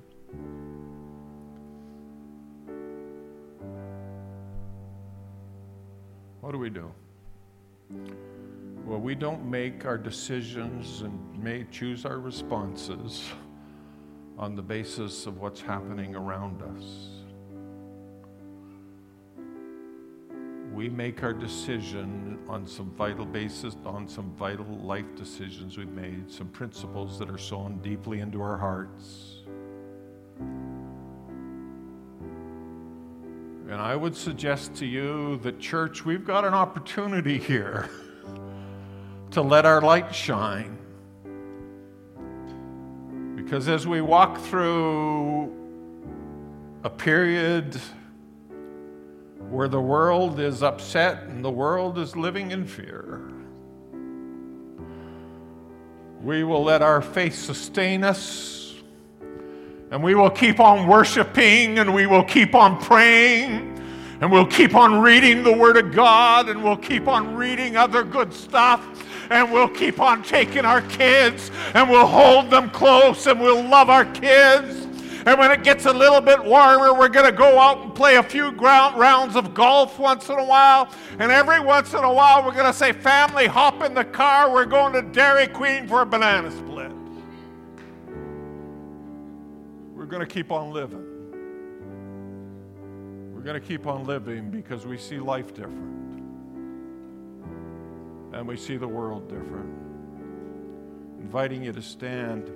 What 6.39 6.52
do 6.54 6.58
we 6.60 6.69
do? 6.69 6.89
Well, 8.86 9.00
we 9.02 9.15
don't 9.15 9.43
make 9.43 9.86
our 9.86 9.97
decisions 9.97 11.02
and 11.02 11.43
may 11.43 11.65
choose 11.71 12.06
our 12.06 12.19
responses 12.19 13.26
on 14.38 14.56
the 14.56 14.62
basis 14.62 15.26
of 15.26 15.41
what's 15.41 15.60
happening 15.60 16.15
around 16.15 16.62
us. 16.62 17.27
We 20.78 20.90
make 20.90 21.24
our 21.24 21.34
decision 21.34 22.38
on 22.48 22.68
some 22.68 22.92
vital 22.92 23.26
basis, 23.26 23.76
on 23.84 24.08
some 24.08 24.30
vital 24.38 24.78
life 24.84 25.16
decisions 25.16 25.76
we've 25.76 25.90
made, 25.90 26.32
some 26.32 26.50
principles 26.50 27.18
that 27.18 27.32
are 27.32 27.38
sown 27.40 27.80
deeply 27.82 28.20
into 28.20 28.44
our 28.44 28.58
hearts. 28.60 29.38
And 33.68 33.74
I 33.74 33.96
would 33.96 34.16
suggest 34.16 34.76
to 34.76 34.86
you 34.86 35.38
that, 35.38 35.60
church, 35.60 36.06
we've 36.06 36.24
got 36.24 36.46
an 36.46 36.54
opportunity 36.54 37.40
here 37.40 37.90
to 39.32 39.42
let 39.42 39.66
our 39.66 39.82
light 39.82 40.13
shine. 40.13 40.78
Because 43.36 43.68
as 43.68 43.88
we 43.88 44.02
walk 44.02 44.38
through 44.42 45.52
a 46.84 46.90
period 46.92 47.82
where 49.50 49.67
the 49.67 49.82
world 49.82 50.39
is 50.39 50.63
upset 50.63 51.23
and 51.23 51.43
the 51.43 51.52
world 51.52 51.97
is 51.97 52.15
living 52.15 52.52
in 52.52 52.65
fear, 52.65 53.21
we 56.21 56.43
will 56.43 56.63
let 56.63 56.82
our 56.82 57.02
faith 57.02 57.36
sustain 57.36 58.04
us 58.04 58.76
and 59.91 60.04
we 60.04 60.15
will 60.15 60.30
keep 60.30 60.60
on 60.60 60.88
worshiping 60.88 61.80
and 61.80 61.93
we 61.93 62.08
will 62.08 62.23
keep 62.23 62.56
on 62.56 62.82
praying 62.82 63.73
and 64.19 64.32
we'll 64.32 64.47
keep 64.47 64.76
on 64.76 65.00
reading 65.00 65.43
the 65.43 65.54
Word 65.54 65.78
of 65.78 65.93
God 65.93 66.50
and 66.50 66.63
we'll 66.63 66.76
keep 66.76 67.08
on 67.08 67.36
reading 67.36 67.78
other 67.78 68.04
good 68.04 68.34
stuff 68.34 68.86
and 69.30 69.52
we'll 69.52 69.69
keep 69.69 70.00
on 70.00 70.23
taking 70.23 70.65
our 70.65 70.82
kids 70.82 71.52
and 71.73 71.89
we'll 71.89 72.08
hold 72.08 72.50
them 72.50 72.69
close 72.71 73.28
and 73.28 73.39
we'll 73.39 73.63
love 73.63 73.89
our 73.89 74.06
kids. 74.06 74.87
And 75.28 75.38
when 75.38 75.52
it 75.52 75.62
gets 75.62 75.86
a 75.86 75.92
little 75.92 76.22
bit 76.22 76.42
warmer, 76.42 76.94
we're 76.94 77.10
going 77.10 77.26
to 77.30 77.38
go 77.38 77.60
out 77.60 77.80
and 77.80 77.94
play 77.94 78.16
a 78.16 78.24
few 78.24 78.50
ground 78.54 78.98
rounds 78.98 79.36
of 79.36 79.54
golf 79.54 80.00
once 80.00 80.30
in 80.30 80.40
a 80.40 80.44
while. 80.46 80.90
And 81.20 81.34
every 81.34 81.60
once 81.60 81.94
in 81.94 82.02
a 82.02 82.13
while, 82.13 82.46
we're 82.46 82.54
going 82.54 82.66
to 82.66 82.72
say, 82.72 82.94
Family, 82.94 83.46
hop 83.46 83.84
in 83.84 83.94
the 83.94 84.06
car. 84.06 84.50
We're 84.50 84.63
going 84.63 84.94
to 84.94 85.02
Dairy 85.02 85.48
Queen 85.48 85.86
for 85.86 86.00
a 86.00 86.06
banana 86.06 86.50
split. 86.50 86.94
We're 89.94 90.06
going 90.06 90.26
to 90.26 90.34
keep 90.34 90.50
on 90.50 90.72
living. 90.72 91.04
We're 93.36 93.42
going 93.42 93.60
to 93.60 93.68
keep 93.68 93.86
on 93.86 94.06
living 94.06 94.50
because 94.50 94.86
we 94.86 94.98
see 94.98 95.20
life 95.20 95.54
different 95.54 96.24
and 98.32 98.48
we 98.48 98.56
see 98.56 98.78
the 98.78 98.88
world 98.88 99.28
different. 99.28 99.78
Inviting 101.20 101.66
you 101.66 101.74
to 101.74 101.82
stand. 101.82 102.50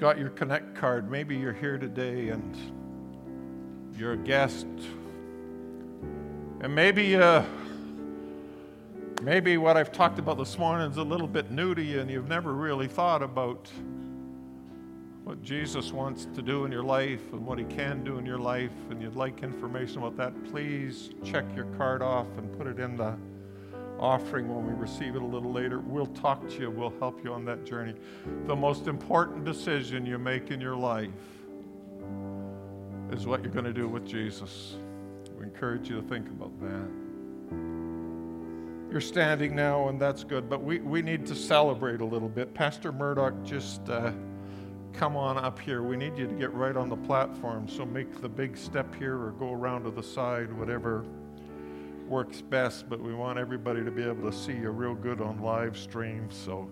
Got 0.00 0.18
your 0.18 0.30
Connect 0.30 0.74
card. 0.74 1.10
Maybe 1.10 1.36
you're 1.36 1.52
here 1.52 1.76
today 1.76 2.30
and 2.30 2.56
you're 3.98 4.14
a 4.14 4.16
guest. 4.16 4.66
And 6.62 6.74
maybe, 6.74 7.16
uh, 7.16 7.42
maybe 9.20 9.58
what 9.58 9.76
I've 9.76 9.92
talked 9.92 10.18
about 10.18 10.38
this 10.38 10.56
morning 10.56 10.90
is 10.90 10.96
a 10.96 11.02
little 11.02 11.26
bit 11.26 11.50
new 11.50 11.74
to 11.74 11.82
you 11.82 12.00
and 12.00 12.10
you've 12.10 12.30
never 12.30 12.54
really 12.54 12.88
thought 12.88 13.22
about 13.22 13.70
what 15.24 15.42
Jesus 15.42 15.92
wants 15.92 16.26
to 16.34 16.40
do 16.40 16.64
in 16.64 16.72
your 16.72 16.82
life 16.82 17.34
and 17.34 17.44
what 17.44 17.58
He 17.58 17.66
can 17.66 18.02
do 18.02 18.16
in 18.16 18.24
your 18.24 18.38
life, 18.38 18.72
and 18.88 19.02
you'd 19.02 19.16
like 19.16 19.42
information 19.42 19.98
about 19.98 20.16
that, 20.16 20.50
please 20.50 21.10
check 21.22 21.44
your 21.54 21.66
card 21.76 22.00
off 22.00 22.26
and 22.38 22.50
put 22.56 22.66
it 22.66 22.80
in 22.80 22.96
the 22.96 23.18
offering 24.00 24.48
when 24.48 24.66
we 24.66 24.72
receive 24.72 25.14
it 25.14 25.22
a 25.22 25.26
little 25.26 25.52
later. 25.52 25.78
We'll 25.80 26.06
talk 26.06 26.48
to 26.48 26.54
you, 26.58 26.70
we'll 26.70 26.94
help 26.98 27.22
you 27.22 27.32
on 27.32 27.44
that 27.44 27.64
journey. 27.64 27.94
The 28.46 28.56
most 28.56 28.88
important 28.88 29.44
decision 29.44 30.06
you 30.06 30.18
make 30.18 30.50
in 30.50 30.60
your 30.60 30.74
life 30.74 31.10
is 33.12 33.26
what 33.26 33.42
you're 33.44 33.52
going 33.52 33.66
to 33.66 33.72
do 33.72 33.86
with 33.86 34.06
Jesus. 34.06 34.76
We 35.38 35.44
encourage 35.44 35.90
you 35.90 36.00
to 36.00 36.08
think 36.08 36.28
about 36.28 36.58
that. 36.60 36.88
You're 38.90 39.00
standing 39.00 39.54
now, 39.54 39.88
and 39.88 40.00
that's 40.00 40.24
good, 40.24 40.48
but 40.48 40.62
we, 40.64 40.80
we 40.80 41.02
need 41.02 41.26
to 41.26 41.34
celebrate 41.34 42.00
a 42.00 42.04
little 42.04 42.28
bit. 42.28 42.54
Pastor 42.54 42.90
Murdoch, 42.90 43.34
just 43.44 43.88
uh, 43.88 44.12
come 44.92 45.16
on 45.16 45.38
up 45.38 45.58
here. 45.60 45.82
We 45.82 45.96
need 45.96 46.16
you 46.16 46.26
to 46.26 46.34
get 46.34 46.52
right 46.54 46.76
on 46.76 46.88
the 46.88 46.96
platform, 46.96 47.68
so 47.68 47.84
make 47.84 48.20
the 48.20 48.28
big 48.28 48.56
step 48.56 48.92
here 48.94 49.16
or 49.16 49.30
go 49.32 49.52
around 49.52 49.84
to 49.84 49.90
the 49.90 50.02
side, 50.02 50.52
whatever 50.52 51.04
works 52.10 52.42
best, 52.42 52.90
but 52.90 53.00
we 53.00 53.14
want 53.14 53.38
everybody 53.38 53.84
to 53.84 53.90
be 53.92 54.02
able 54.02 54.28
to 54.28 54.36
see 54.36 54.52
you 54.52 54.70
real 54.70 54.96
good 54.96 55.20
on 55.20 55.40
live 55.40 55.78
stream. 55.78 56.28
So 56.28 56.68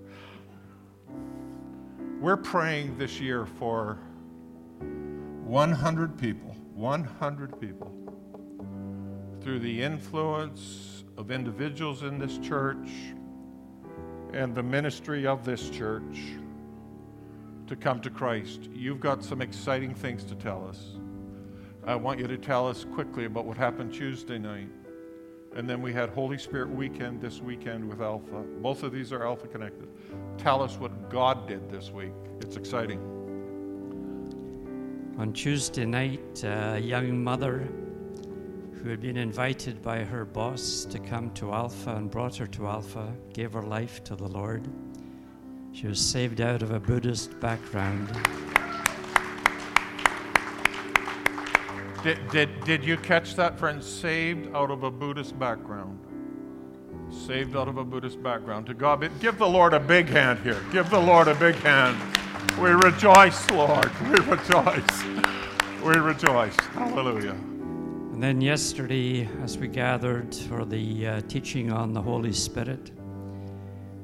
we're 2.20 2.36
praying 2.36 2.98
this 2.98 3.20
year 3.20 3.46
for 3.46 4.00
100 5.44 6.18
people, 6.18 6.56
100 6.74 7.60
people, 7.60 7.94
through 9.40 9.60
the 9.60 9.80
influence 9.80 11.04
of 11.16 11.30
individuals 11.30 12.02
in 12.02 12.18
this 12.18 12.38
church 12.38 12.88
and 14.32 14.56
the 14.56 14.62
ministry 14.62 15.24
of 15.24 15.44
this 15.44 15.70
church 15.70 16.18
to 17.68 17.76
come 17.76 18.00
to 18.00 18.10
Christ. 18.10 18.68
You've 18.74 18.98
got 18.98 19.22
some 19.22 19.40
exciting 19.40 19.94
things 19.94 20.24
to 20.24 20.34
tell 20.34 20.66
us. 20.68 20.96
I 21.86 21.94
want 21.94 22.18
you 22.18 22.26
to 22.26 22.36
tell 22.36 22.66
us 22.66 22.84
quickly 22.92 23.26
about 23.26 23.44
what 23.44 23.56
happened 23.56 23.94
Tuesday 23.94 24.38
night. 24.38 24.68
And 25.56 25.68
then 25.68 25.82
we 25.82 25.92
had 25.92 26.10
Holy 26.10 26.38
Spirit 26.38 26.70
weekend 26.70 27.20
this 27.20 27.40
weekend 27.40 27.88
with 27.88 28.00
Alpha. 28.00 28.44
Both 28.60 28.82
of 28.82 28.92
these 28.92 29.12
are 29.12 29.26
Alpha 29.26 29.48
connected. 29.48 29.88
Tell 30.36 30.62
us 30.62 30.78
what 30.78 31.10
God 31.10 31.48
did 31.48 31.68
this 31.70 31.90
week. 31.90 32.12
It's 32.40 32.56
exciting. 32.56 33.00
On 35.18 35.32
Tuesday 35.32 35.84
night, 35.84 36.44
a 36.44 36.78
young 36.78 37.24
mother 37.24 37.68
who 38.74 38.88
had 38.88 39.00
been 39.00 39.16
invited 39.16 39.82
by 39.82 40.04
her 40.04 40.24
boss 40.24 40.84
to 40.84 41.00
come 41.00 41.30
to 41.32 41.52
Alpha 41.52 41.96
and 41.96 42.08
brought 42.08 42.36
her 42.36 42.46
to 42.46 42.68
Alpha 42.68 43.12
gave 43.32 43.52
her 43.52 43.62
life 43.62 44.04
to 44.04 44.14
the 44.14 44.28
Lord. 44.28 44.68
She 45.72 45.88
was 45.88 46.00
saved 46.00 46.40
out 46.40 46.62
of 46.62 46.70
a 46.70 46.78
Buddhist 46.78 47.38
background. 47.40 48.08
Did, 52.02 52.28
did, 52.30 52.64
did 52.64 52.84
you 52.84 52.96
catch 52.96 53.34
that, 53.34 53.58
friend? 53.58 53.82
Saved 53.82 54.54
out 54.54 54.70
of 54.70 54.84
a 54.84 54.90
Buddhist 54.90 55.36
background. 55.36 55.98
Saved 57.10 57.56
out 57.56 57.66
of 57.66 57.76
a 57.76 57.84
Buddhist 57.84 58.22
background. 58.22 58.66
To 58.66 58.74
God, 58.74 59.10
give 59.18 59.36
the 59.36 59.48
Lord 59.48 59.74
a 59.74 59.80
big 59.80 60.08
hand 60.08 60.38
here. 60.40 60.62
Give 60.70 60.88
the 60.90 61.00
Lord 61.00 61.26
a 61.26 61.34
big 61.34 61.56
hand. 61.56 61.96
We 62.60 62.70
rejoice, 62.70 63.50
Lord. 63.50 63.90
We 64.02 64.18
rejoice. 64.30 65.04
We 65.82 65.96
rejoice. 65.96 66.54
Hallelujah. 66.72 67.32
And 67.32 68.22
then 68.22 68.40
yesterday, 68.40 69.28
as 69.42 69.58
we 69.58 69.66
gathered 69.66 70.32
for 70.34 70.64
the 70.64 71.06
uh, 71.06 71.20
teaching 71.22 71.72
on 71.72 71.92
the 71.92 72.02
Holy 72.02 72.32
Spirit, 72.32 72.92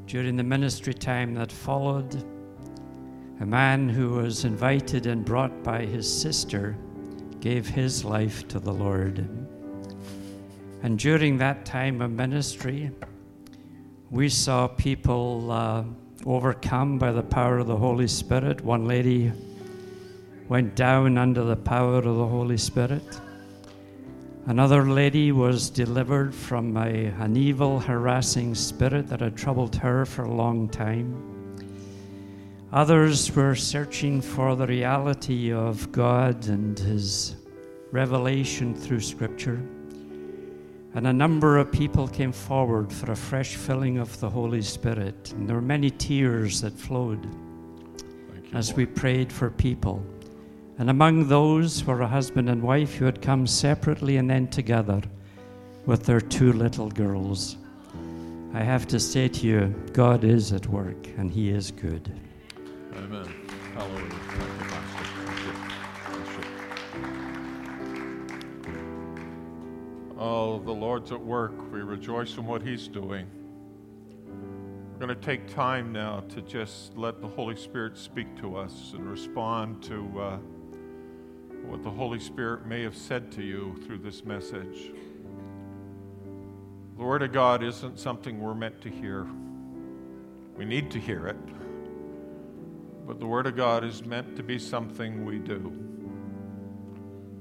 during 0.07 0.37
the 0.37 0.43
ministry 0.43 0.95
time 0.95 1.35
that 1.35 1.53
followed, 1.53 2.25
a 3.41 3.47
man 3.47 3.89
who 3.89 4.11
was 4.11 4.45
invited 4.45 5.07
and 5.07 5.25
brought 5.25 5.63
by 5.63 5.85
his 5.85 6.13
sister 6.13 6.77
gave 7.45 7.69
his 7.69 8.07
life 8.07 8.49
to 8.49 8.59
the 8.59 8.73
Lord. 8.73 9.19
And 10.83 10.99
during 10.99 11.37
that 11.37 11.67
time 11.67 12.01
of 12.01 12.11
ministry, 12.11 12.91
we 14.11 14.31
saw 14.31 14.67
people 14.67 15.53
uh, 15.53 15.85
overcome 16.25 16.99
by 16.99 17.13
the 17.13 17.23
power 17.23 17.59
of 17.59 17.67
the 17.67 17.77
Holy 17.77 18.09
Spirit. 18.09 18.63
One 18.63 18.87
lady 18.87 19.31
went 20.49 20.75
down 20.75 21.19
under 21.19 21.45
the 21.45 21.57
power 21.57 21.99
of 21.99 22.17
the 22.17 22.27
Holy 22.27 22.57
Spirit. 22.57 23.21
Another 24.47 24.85
lady 24.85 25.31
was 25.31 25.69
delivered 25.69 26.35
from 26.35 26.75
a, 26.79 27.13
an 27.21 27.37
evil, 27.37 27.79
harassing 27.79 28.55
spirit 28.55 29.07
that 29.09 29.21
had 29.21 29.37
troubled 29.37 29.77
her 29.77 30.07
for 30.07 30.23
a 30.23 30.35
long 30.35 30.67
time. 30.67 31.34
Others 32.75 33.37
were 33.37 33.55
searching 33.55 34.21
for 34.21 34.57
the 34.57 34.67
reality 34.67 35.53
of 35.53 35.93
God 35.93 36.49
and 36.49 36.77
His 36.77 37.37
revelation 37.93 38.75
through 38.75 38.99
Scripture. 38.99 39.63
And 40.95 41.07
a 41.07 41.13
number 41.13 41.57
of 41.57 41.71
people 41.71 42.09
came 42.09 42.33
forward 42.33 42.93
for 42.93 43.13
a 43.13 43.17
fresh 43.17 43.55
filling 43.55 43.99
of 43.99 44.19
the 44.19 44.29
Holy 44.29 44.61
Spirit. 44.61 45.33
And 45.37 45.49
there 45.49 45.55
were 45.55 45.63
many 45.63 45.89
tears 45.89 46.63
that 46.63 46.73
flowed 46.73 47.25
you, 47.25 47.31
as 48.55 48.71
Lord. 48.71 48.77
we 48.77 48.87
prayed 48.87 49.33
for 49.33 49.51
people. 49.51 50.05
And 50.77 50.91
among 50.91 51.29
those 51.29 51.85
were 51.85 52.03
a 52.03 52.09
husband 52.09 52.51
and 52.51 52.61
wife 52.61 52.97
who 52.97 53.05
had 53.05 53.23
come 53.23 53.47
separately 53.47 54.17
and 54.17 54.29
then 54.29 54.49
together 54.49 55.01
with 55.87 56.07
their 56.07 56.21
two 56.21 56.53
little 56.53 56.91
girls. 56.91 57.57
I 58.53 58.65
have 58.65 58.89
to 58.89 58.99
say 58.99 59.29
to 59.29 59.47
you, 59.47 59.75
God 59.93 60.25
is 60.25 60.53
at 60.53 60.67
work 60.67 61.07
and 61.17 61.31
He 61.31 61.51
is 61.51 61.71
good. 61.71 62.11
Amen. 62.97 63.27
Hallelujah. 63.75 64.09
Thank 64.09 64.53
you, 64.61 64.67
Pastor. 64.67 65.05
Thank 65.27 65.41
you. 65.41 65.53
You. 68.73 70.19
Oh, 70.19 70.61
the 70.61 70.73
Lord's 70.73 71.11
at 71.11 71.21
work. 71.21 71.73
We 71.73 71.81
rejoice 71.81 72.37
in 72.37 72.47
what 72.47 72.63
He's 72.63 72.87
doing. 72.87 73.27
We're 74.93 75.07
going 75.07 75.21
to 75.21 75.27
take 75.27 75.53
time 75.53 75.93
now 75.93 76.21
to 76.29 76.41
just 76.43 76.97
let 76.97 77.21
the 77.21 77.27
Holy 77.27 77.57
Spirit 77.57 77.99
speak 77.99 78.37
to 78.41 78.57
us 78.57 78.93
and 78.95 79.11
respond 79.11 79.83
to 79.83 80.21
uh, 80.21 80.39
what 81.67 81.83
the 81.83 81.91
Holy 81.91 82.21
Spirit 82.21 82.65
may 82.65 82.83
have 82.83 82.97
said 82.97 83.33
to 83.33 83.43
you 83.43 83.75
through 83.85 83.99
this 83.99 84.25
message. 84.25 84.93
The 86.97 87.03
Word 87.03 87.23
of 87.23 87.33
God 87.33 87.65
isn't 87.65 87.99
something 87.99 88.41
we're 88.41 88.55
meant 88.55 88.81
to 88.83 88.89
hear. 88.89 89.27
We 90.57 90.65
need 90.65 90.93
to 90.93 91.01
hear 91.01 91.27
it. 91.27 91.37
But 93.07 93.21
the 93.21 93.27
Word 93.27 93.47
of 93.47 93.57
God 93.57 93.85
is 93.85 94.05
meant 94.05 94.35
to 94.37 94.43
be 94.43 94.59
something 94.59 95.25
we 95.25 95.39
do. 95.39 95.73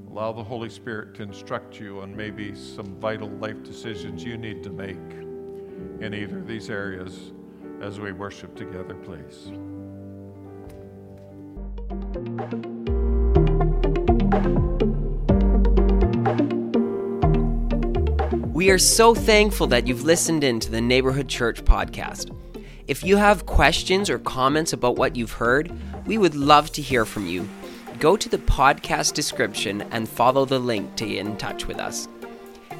Allow 0.09 0.33
the 0.33 0.43
Holy 0.43 0.69
Spirit 0.69 1.15
to 1.15 1.23
instruct 1.23 1.79
you 1.79 2.01
on 2.01 2.15
maybe 2.15 2.53
some 2.53 2.97
vital 2.99 3.29
life 3.29 3.63
decisions 3.63 4.23
you 4.23 4.37
need 4.37 4.61
to 4.63 4.69
make 4.69 4.97
in 6.01 6.13
either 6.13 6.39
of 6.39 6.47
these 6.47 6.69
areas 6.69 7.31
as 7.81 7.99
we 7.99 8.11
worship 8.11 8.55
together, 8.55 8.93
please. 8.95 9.51
We 18.53 18.69
are 18.69 18.77
so 18.77 19.15
thankful 19.15 19.67
that 19.67 19.87
you've 19.87 20.03
listened 20.03 20.43
in 20.43 20.59
to 20.61 20.71
the 20.71 20.79
Neighborhood 20.79 21.27
Church 21.27 21.63
podcast. 21.65 22.33
If 22.85 23.01
you 23.01 23.15
have 23.15 23.45
questions 23.45 24.09
or 24.09 24.19
comments 24.19 24.73
about 24.73 24.97
what 24.97 25.15
you've 25.15 25.31
heard, 25.31 25.71
we 26.05 26.17
would 26.17 26.35
love 26.35 26.69
to 26.73 26.81
hear 26.81 27.05
from 27.05 27.25
you. 27.27 27.47
Go 27.99 28.17
to 28.17 28.27
the 28.27 28.39
podcast 28.39 29.13
description 29.13 29.83
and 29.91 30.09
follow 30.09 30.43
the 30.43 30.59
link 30.59 30.93
to 30.97 31.05
get 31.05 31.19
in 31.19 31.37
touch 31.37 31.65
with 31.65 31.79
us. 31.79 32.09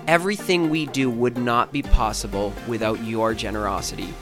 Everything 0.05 0.69
we 0.69 0.87
do 0.87 1.09
would 1.09 1.37
not 1.37 1.71
be 1.71 1.81
possible 1.81 2.51
without 2.67 3.01
your 3.05 3.33
generosity. 3.33 4.13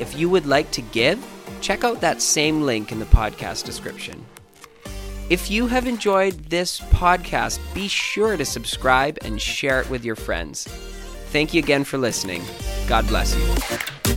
If 0.00 0.18
you 0.18 0.28
would 0.28 0.46
like 0.46 0.68
to 0.72 0.82
give, 0.82 1.24
check 1.60 1.84
out 1.84 2.00
that 2.00 2.20
same 2.20 2.62
link 2.62 2.90
in 2.90 2.98
the 2.98 3.04
podcast 3.04 3.64
description. 3.64 4.26
If 5.28 5.48
you 5.48 5.68
have 5.68 5.86
enjoyed 5.86 6.34
this 6.46 6.80
podcast, 6.80 7.60
be 7.72 7.86
sure 7.86 8.36
to 8.36 8.44
subscribe 8.44 9.16
and 9.22 9.40
share 9.40 9.80
it 9.80 9.88
with 9.88 10.04
your 10.04 10.16
friends. 10.16 10.64
Thank 11.26 11.54
you 11.54 11.62
again 11.62 11.84
for 11.84 11.98
listening. 11.98 12.42
God 12.88 13.06
bless 13.06 13.36
you. 13.36 14.09